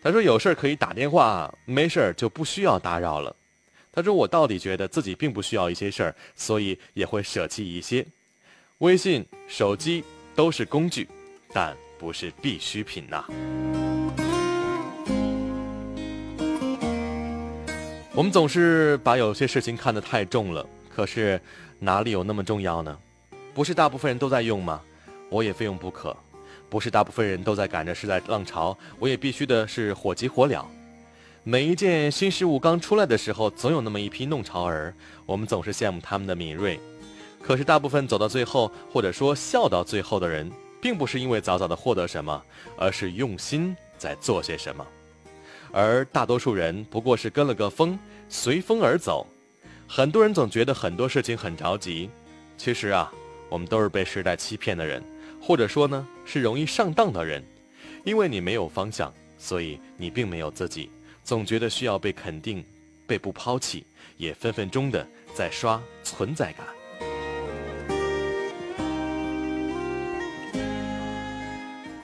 [0.00, 3.34] 他说有事儿可以打电话，没事儿就不需要打扰了。
[3.90, 8.06] 他说我到底觉得自己并不需要一些事儿，所以也会舍弃一些。
[8.78, 10.04] 微信、手机
[10.36, 11.08] 都是工具，
[11.52, 13.24] 但不是必需品呐。
[18.14, 21.40] 我们总是把有些事情看得太重了，可是。
[21.82, 22.96] 哪里有那么重要呢？
[23.54, 24.82] 不是大部分人都在用吗？
[25.30, 26.14] 我也非用不可。
[26.68, 30.62] 不是大部分人都在赶着时代浪潮，我也必须的是火急火燎。
[31.42, 36.78] 每一件新事物刚出来的时候，总有那么一批弄潮儿，我们总是羡慕他们的敏锐。
[37.42, 40.52] 可是大部分走到最后，或者说笑到最后的人，
[40.82, 42.40] 并不是因为早早的获得什么，
[42.76, 44.86] 而是用心在做些什么。
[45.72, 49.26] 而大多数人不过是跟了个风，随风而走。
[49.92, 52.08] 很多人总觉得很多事情很着急，
[52.56, 53.12] 其实啊，
[53.48, 55.02] 我们都是被时代欺骗的人，
[55.42, 57.44] 或者说呢，是容易上当的人。
[58.04, 60.88] 因为你没有方向，所以你并没有自己。
[61.24, 62.64] 总觉得需要被肯定，
[63.04, 63.84] 被不抛弃，
[64.16, 66.64] 也分分钟的在刷存在感。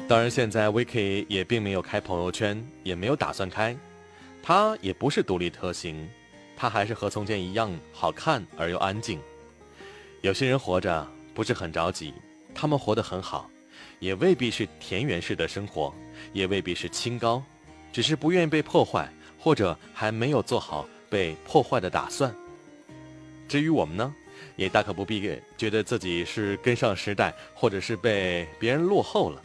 [0.08, 3.76] 当然，现在 Vicky 也并没有开朋友圈，也没有打算开。
[4.42, 6.08] 他也不是独立特行，
[6.56, 9.20] 他还是和从前一样好看而又安静。
[10.22, 12.14] 有些人活着不是很着急，
[12.54, 13.50] 他们活得很好，
[14.00, 15.94] 也未必是田园式的生活，
[16.32, 17.42] 也未必是清高。
[17.92, 22.34] 只是不愿意被破坏，或者还没有做好被破坏的打算。
[23.48, 24.14] 至于我们呢，
[24.56, 29.42] 也大可不必觉得自己是跟上时代，或者是被别人落后了。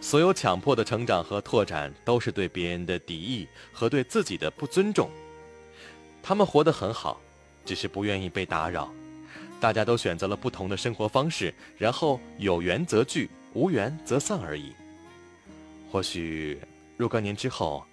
[0.00, 5.10] 所有强迫的成长和拓展，都是对别人的敌意和对自己的不尊重。
[6.26, 7.20] 他们活得很好，
[7.64, 8.92] 只是不愿意被打扰。
[9.60, 14.72] 大家都选择了不同的生活方式，然后有缘则聚，无缘则散而已。
[15.88, 16.60] 或许。
[16.96, 17.84] 若干年之后，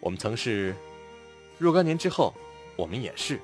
[0.00, 0.72] 我们曾是；
[1.58, 2.32] 若干年之后，
[2.76, 3.38] 我们也是。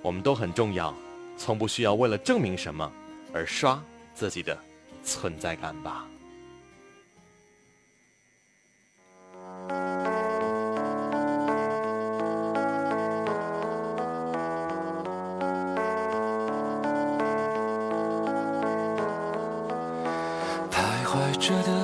[0.00, 0.94] 我们都很重要，
[1.36, 2.90] 从不需要为了证明什么
[3.34, 3.82] 而刷
[4.14, 4.56] 自己的
[5.04, 6.08] 存在感吧。
[21.36, 21.83] 着的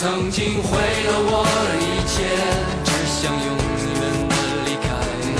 [0.00, 2.22] 曾经毁了我的一切，
[2.86, 4.32] 只想用你们的
[4.62, 4.86] 离开。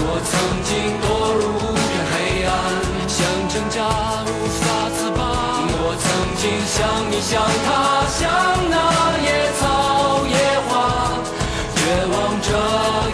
[0.02, 0.34] 我曾
[0.66, 2.50] 经堕入无边黑暗，
[3.06, 3.86] 想挣扎
[4.26, 5.22] 无法自拔。
[5.70, 6.04] 我曾
[6.42, 6.74] 经像
[7.06, 8.18] 你像他像
[8.66, 8.74] 那
[9.22, 10.34] 野草野
[10.66, 11.14] 花，
[11.78, 11.78] 绝
[12.10, 12.50] 望着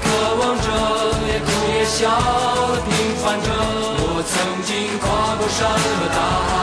[0.01, 0.07] 渴
[0.41, 0.67] 望着，
[1.29, 2.09] 也哭也笑
[2.89, 3.53] 平凡着。
[4.01, 4.33] 我曾
[4.65, 6.54] 经跨过山和大海，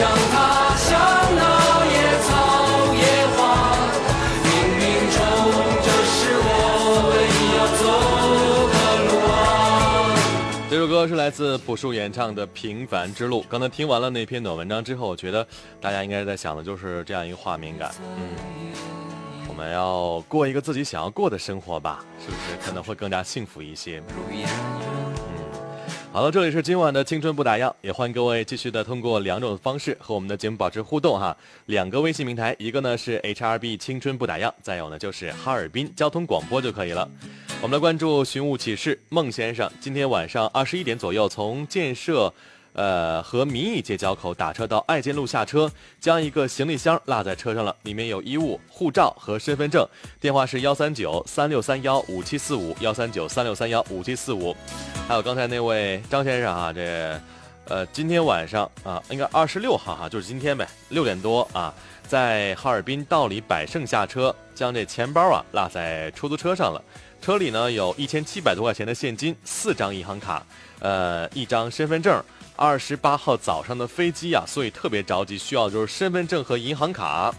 [0.00, 0.96] 像你像他像
[1.36, 1.42] 那
[1.84, 1.92] 野
[2.24, 2.30] 草
[2.94, 3.04] 野
[3.36, 3.38] 花，
[4.44, 4.48] 冥
[4.80, 4.82] 冥
[5.12, 5.20] 中
[5.84, 6.48] 这是我
[7.12, 7.84] 唯一要走
[8.72, 8.74] 的
[9.04, 9.30] 路啊。
[10.70, 13.42] 这首歌是来自朴树演唱的《平凡之路》。
[13.46, 15.46] 刚才听完了那篇短文章之后，我觉得
[15.82, 17.92] 大家应该在想的就是这样一个画面感。
[18.16, 18.72] 嗯，
[19.48, 24.02] 我们要过一个自己想要过的生活吧，是不是可能会更加幸福一些？
[26.12, 31.36] 好了，这里是今晚的青春不打烊，也欢迎各位继续的通过两种方式和我们的节目保持互动哈。
[31.66, 37.08] 两个微信平台，一个呢是 HRB 青春不打烊，再有呢就是哈尔滨交通广播就可以了。
[37.62, 42.34] 我们来关注寻物启事，孟先生今天晚上二十一点左右从建设。
[42.72, 49.86] 呃，和民意街交口打车到爱建路下车，将一个行李箱落在车上了，里面有衣物、护照和身份证。
[50.20, 54.56] 电话是幺三九三六三幺五七四五，幺三九三六三幺五七四五。
[55.08, 57.20] 还有刚才那位张先生啊，这
[57.64, 61.74] 呃，今天晚上啊，应该二十六号哈，就是今天呗，六点多啊，
[62.06, 66.80] 在哈尔滨道里百盛下车，将这钱包啊落在出租车上了。
[67.20, 70.46] 车里呢有一千七百多块钱的现金，四张银行卡，
[70.78, 72.22] 呃，一张身份证。
[72.60, 77.34] 二十八号早上的飞机啊，所以特别着急，需要就是身份证和银行卡。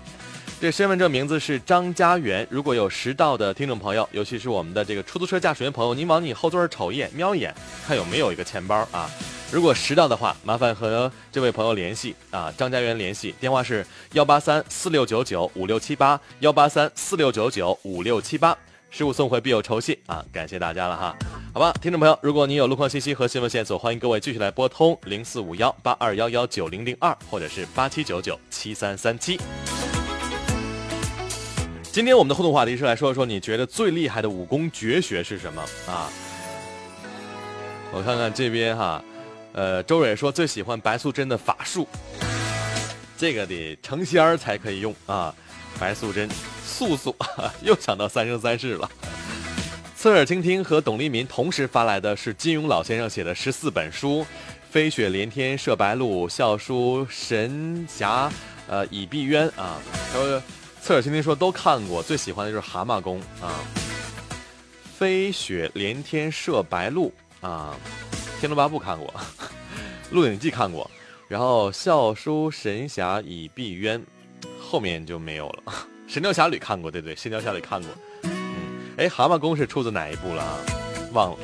[0.59, 2.45] 这身份证名字是张家元。
[2.49, 7.53] 如果有拾到的听众朋友，尤其是我们的这个出租车驾驶员朋友，您往你后座瞅一眼，瞄一眼，
[7.85, 9.07] 看有没有一个钱包啊？
[9.51, 18.57] 如果拾到的话，麻烦和这位朋友联系啊，张家元联系，电话是幺八三四六九九五六七八，幺八三四六九九五六七八。
[18.93, 20.23] 失物送回必有酬谢啊！
[20.33, 21.15] 感谢大家了哈，
[21.53, 29.39] 好吧，听众朋友，如果您有路况信息和新闻线索，欢迎各位继续来拨通零四五幺八二幺幺九零零二或者是八七九九七三三七。
[31.89, 36.09] 今天我们的互动话题是来说一说你觉得最厉害的武功绝学是什么啊？
[37.93, 39.01] 我看看这边哈，
[39.53, 41.87] 呃，周蕊说最喜欢白素贞的法术，
[43.17, 45.33] 这个得成仙儿才可以用啊，
[45.81, 46.29] 白素贞。
[46.63, 47.15] 素素
[47.63, 48.89] 又想到三生三世了。
[49.97, 54.25] 侧耳倾听和董立民同时发来的是金庸老先生写的十四本书，
[54.69, 58.31] 飞雪连天射白鹿，笑书神侠，
[58.67, 59.79] 呃，倚碧鸳啊。
[60.11, 60.41] 说
[60.81, 63.53] 侧耳倾听说都看过，最喜欢的就是蛤蟆功啊。
[64.97, 67.75] 飞雪连天射白鹿啊，
[68.39, 69.13] 天龙八部看过，
[70.11, 70.89] 鹿鼎记看过，
[71.27, 74.01] 然后笑书神侠倚碧鸳，
[74.71, 75.63] 后面就没有了。
[76.13, 77.91] 《神雕侠侣》看过，对对，《神雕侠侣》看过。
[78.23, 78.31] 嗯，
[78.95, 80.57] 哎，蛤蟆功是出自哪一部了啊？
[81.11, 81.37] 忘了。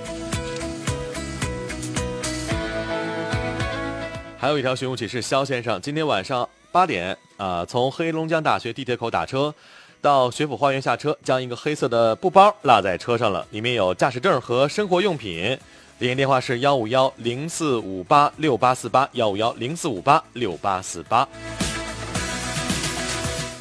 [4.38, 9.54] 还有一条寻物启事，肖先生今天晚上八点啊，从黑龙江大学地铁口打车
[10.00, 15.60] 到学府花园下车，将一个黑色的布包落在车上了，里面有驾驶证和生活用品。
[16.00, 21.28] 联系电话是幺五幺零四五八六八四八幺五幺零四五八六八四八。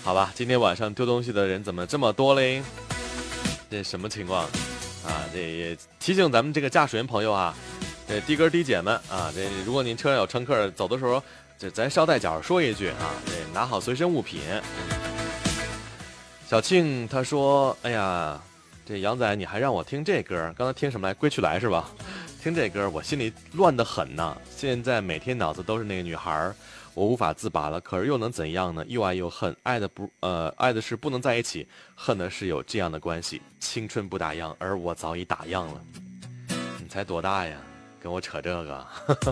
[0.07, 2.63] 好吧，今天晚上丢东西的人怎么这么多嘞？
[3.69, 4.45] 这什么情况
[5.05, 5.27] 啊？
[5.35, 7.53] 这也提醒咱们这个驾驶员朋友啊，
[8.07, 11.21] 这的哥的姐们啊，这如果您车上有乘客走的时候，
[11.59, 14.43] 这咱捎带脚说一句啊，这拿好随身物品。
[16.49, 18.41] 小庆他说：“哎呀，
[18.87, 20.55] 这杨仔你还让我听这歌？
[20.57, 21.15] 刚才听什么来？
[21.15, 21.91] 归去来是吧？
[22.41, 24.37] 听这歌我心里乱得很呐。
[24.57, 26.55] 现在每天脑子都是那个女孩儿。”
[26.97, 28.83] 我无法自拔了，可是又能怎样呢？
[28.89, 33.43] 又爱又恨，爱的不呃，爱的是不能在一起，恨的是有这样的关系。
[33.61, 35.83] 青春不打烊，而我早已打烊了。
[36.81, 37.59] 你才多大呀？
[38.01, 38.87] 跟我扯这个？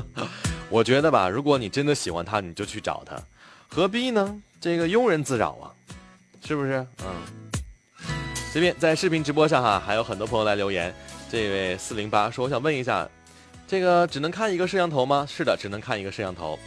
[0.69, 3.17] 我觉得吧，如果你真的喜欢他，你就去找他，
[3.67, 4.39] 何必呢？
[4.61, 5.73] 这个庸人自扰啊，
[6.45, 6.87] 是不是？
[7.03, 7.51] 嗯。
[8.53, 10.95] 这边在视频直播上哈，还有很多朋友来留言。
[11.31, 13.09] 这位四零八说：“我想问一下，
[13.67, 16.59] 这个只能看一个摄像头吗？”是的，只能看一个摄像头。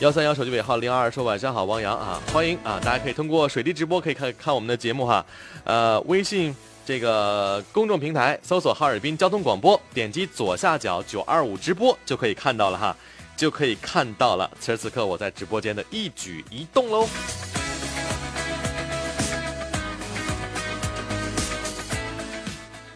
[0.00, 2.78] 幺三幺手机尾号零二说晚上好，汪洋啊，欢迎啊！
[2.84, 5.26] 大家可以通过水滴直播可以看看我们的节目哈，
[5.64, 6.54] 呃，微信
[6.86, 12.96] 这个公众平台搜索哈尔滨交通广播，点击左下角九二五直播就可以看到了哈，
[13.36, 17.08] 就可以看到了此时此刻我在直播间的一举一动喽。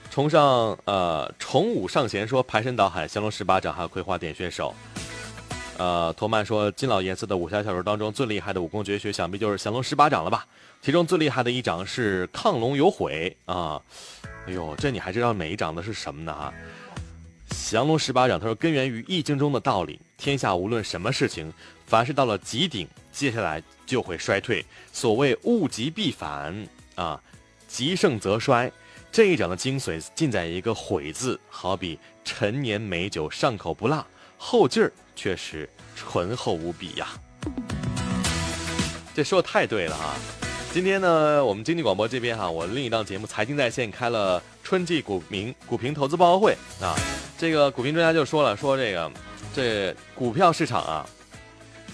[0.08, 4.72] 崇尚呃崇武上贤说排山倒海，降龙十八掌，还有葵花点穴手。
[5.78, 10.46] 呃，托曼说金老爷子的武侠小说当中最厉害的武功绝学，想必就是降龙十八掌了吧？
[10.80, 13.80] 其中最厉害的一掌是亢龙有悔啊！
[14.46, 16.32] 哎呦，这你还知道每一掌的是什么呢？
[16.32, 16.52] 哈，
[17.70, 21.52] 降龙十八掌，他说根源于易经中的道理，天下无论什么事情，
[21.86, 24.64] 凡是到了极顶，接下来就会衰退。
[24.92, 26.54] 所谓物极必反
[26.96, 27.20] 啊，
[27.66, 28.70] 极盛则衰。
[29.10, 34.06] 这一掌的精髓尽在一个“悔”字，好比陈年美酒，上口不辣，
[34.38, 37.08] 后劲儿确实醇厚无比呀。
[39.14, 40.14] 这说的太对了啊！
[40.72, 46.96] 今天呢，我们经济广播这边哈，我另一档节目《财经在线》开了春季股民股评投资报告会啊。
[47.36, 49.12] 这个股评专家就说了，说这个
[49.54, 51.06] 这股票市场啊，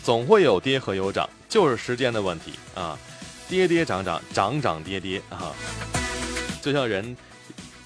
[0.05, 2.97] 总会有跌和有涨，就是时间的问题啊，
[3.49, 5.53] 跌跌涨涨，涨涨跌跌啊。
[6.63, 7.17] 就像人，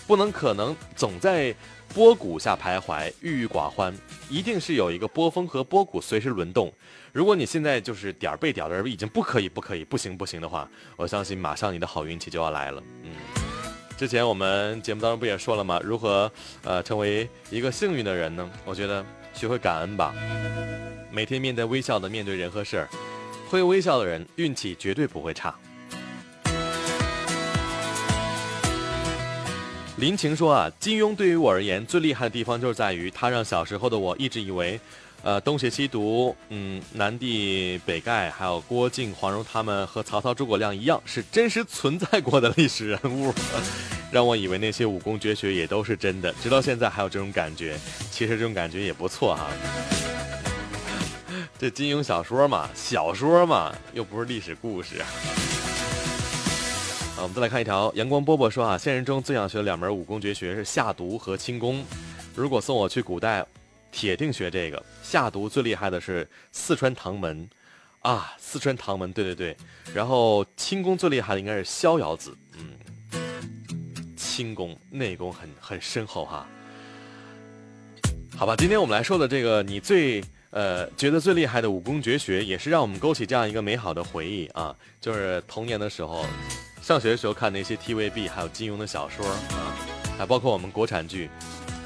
[0.07, 1.55] 不能可能总在
[1.95, 3.97] 波谷下徘徊、郁郁寡欢，
[4.33, 6.73] 一定是有一个波峰和波谷随时轮动。
[7.13, 10.67] 如果你现在就是点儿背点儿的，已经不可以、不可以、不行、不行的话，
[10.97, 12.83] 我相信马上你的好运气就要来了。
[13.03, 13.11] 嗯，
[13.99, 15.79] 之前我们节目当中不也说了吗？
[15.85, 16.33] 如何
[16.65, 18.51] 呃成为一个幸运的人呢？
[18.65, 19.05] 我觉得
[19.35, 20.15] 学会感恩吧，
[21.11, 22.89] 每天面带微笑的面对人和事儿，
[23.51, 25.55] 会微笑的人运气绝对不会差。
[30.03, 34.81] 林晴说啊，金庸对于我而言最厉害的地方就是在于他让小时候的我一直以为，
[35.23, 43.33] 呃，东邪西毒，嗯，南帝北丐，还有郭靖、黄蓉他们和曹操、诸葛亮一样是真实存在过的历史人物，
[44.11, 47.79] 让我以为那些武功绝学也都是真的，直到现在还有这种感觉。
[48.11, 49.47] 其实这种感觉也不错哈。
[51.57, 54.97] 这金庸小说嘛，小说嘛，又不是历史故事。
[57.23, 61.85] 我们再来看一条，阳光波波说啊，现实中最想学的两门武功绝学是下毒和轻功。
[62.35, 63.47] 如果送我去古代，
[63.93, 64.85] 铁定学这个。
[65.05, 67.49] 下毒最厉害的是四川唐门，
[68.01, 69.57] 啊，四川唐门，对对对。
[69.95, 76.45] 然后轻功最厉害的应该是逍遥子，嗯，轻功内功很很深厚哈。
[78.37, 80.21] 好吧，今天我们来说的这个，你最
[80.51, 86.27] 呃觉得最厉害的武功绝学，也是让我们勾起这样一个美好的回忆啊，就是童年的时候。
[86.83, 89.73] 上学的时候看那些 TVB，还有金庸的小说啊，
[90.19, 91.31] 还包括我们国产剧，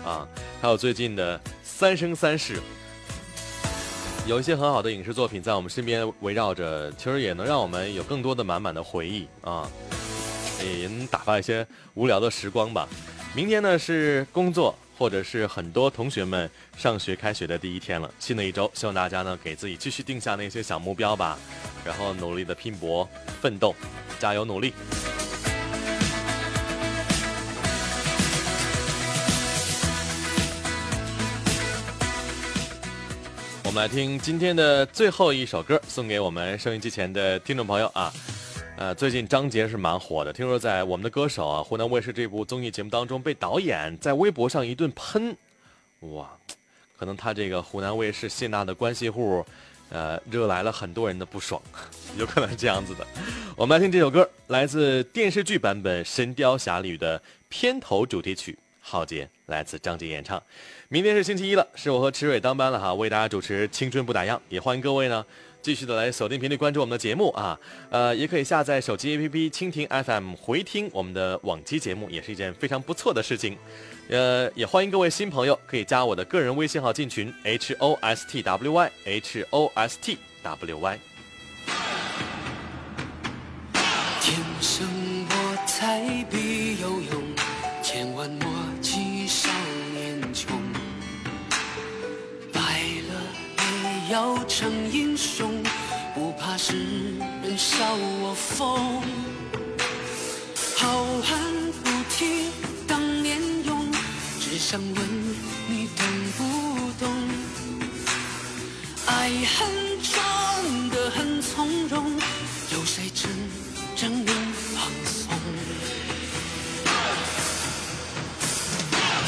[0.03, 0.27] 啊，
[0.61, 2.57] 还有最近的《三生三世》，
[4.27, 9.71] 有一些很好的影视作品在我们身边围绕着，其实也能让我们有更多的满满的回忆啊，
[10.65, 12.89] 也能打发一些无聊的时光吧。
[13.35, 18.11] 明天呢是工作，或者是很多同学们上学开学的第一天了。
[18.19, 21.39] 新的一周，希望大家呢给自己继续定下那些小目标吧，
[21.85, 23.09] 然后努力的拼搏
[23.41, 23.75] 奋斗。
[24.19, 24.73] 加油努力！
[33.63, 38.11] 我们来听今天的最后一首歌，送给我们收音机前的听众朋友啊。
[38.79, 45.35] 呃，最近张杰是蛮火的，听说在《我们的歌手》啊，湖南卫视这部综艺节目当中被导演在微博上一顿喷，
[46.01, 46.31] 哇，
[46.99, 49.45] 可能他这个湖南卫视谢娜的关系户。
[49.89, 51.63] 呃，惹来了很多人的不爽，
[52.19, 53.07] 有可能是这样子的。
[53.55, 58.51] 我们来听这首歌，来自电视剧版本《神雕侠侣》的片头主题曲
[58.81, 60.43] 《浩劫》，来自张杰演唱。
[60.89, 65.25] 明天是星期一了，是我和池蕊当班了哈，为大家主持《青春不打烊》，也欢迎各位呢。
[65.67, 67.59] 继续的来锁定频率关注我们的节目啊，
[67.91, 73.59] 呃，也可以下载手机 APP 蜻蜓 FM 回听我们的往期节目，也是一件非常不错的事情。
[74.09, 80.99] 呃，也欢迎各位新朋友可以加我的个人微信号进群 H O S T W Y H O S T W Y。
[84.21, 84.87] 天生
[85.29, 87.25] 我材必有用，
[87.83, 88.49] 千万莫
[88.81, 89.51] 欺少
[89.93, 90.57] 年穷。
[92.53, 92.61] 白
[93.09, 93.21] 了，
[93.59, 95.06] 也要成英，
[96.57, 96.73] 世
[97.43, 97.77] 人笑
[98.23, 99.03] 我疯。
[100.77, 101.39] 好汉
[101.85, 102.51] 不提
[102.87, 103.93] 当年勇，
[104.41, 104.97] 只想问
[105.69, 107.13] 你懂不懂？
[109.07, 109.69] 爱恨
[110.03, 112.13] 装得很从容，
[112.73, 113.31] 有谁真
[113.95, 114.35] 正能
[114.75, 115.35] 放松？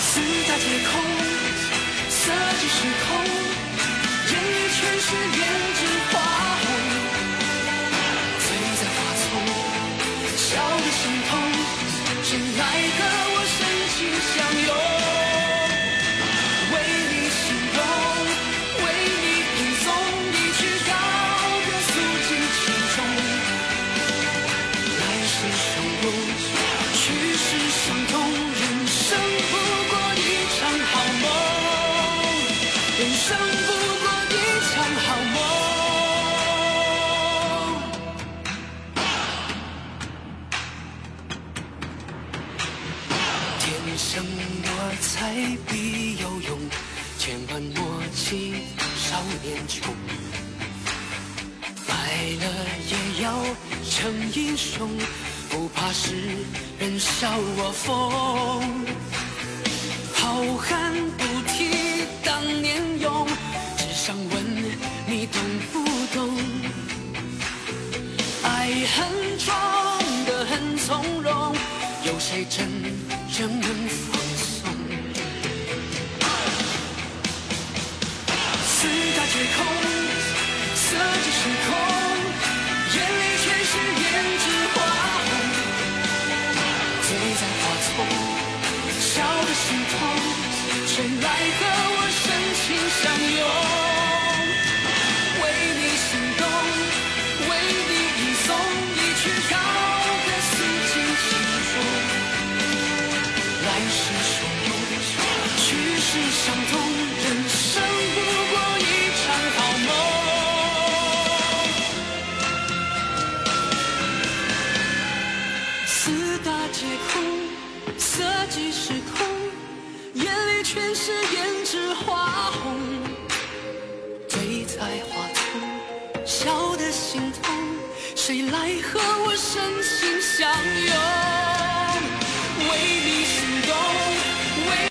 [0.00, 1.02] 四大皆空，
[2.08, 3.08] 色即是空。
[4.70, 5.40] 全是胭
[5.78, 5.80] 脂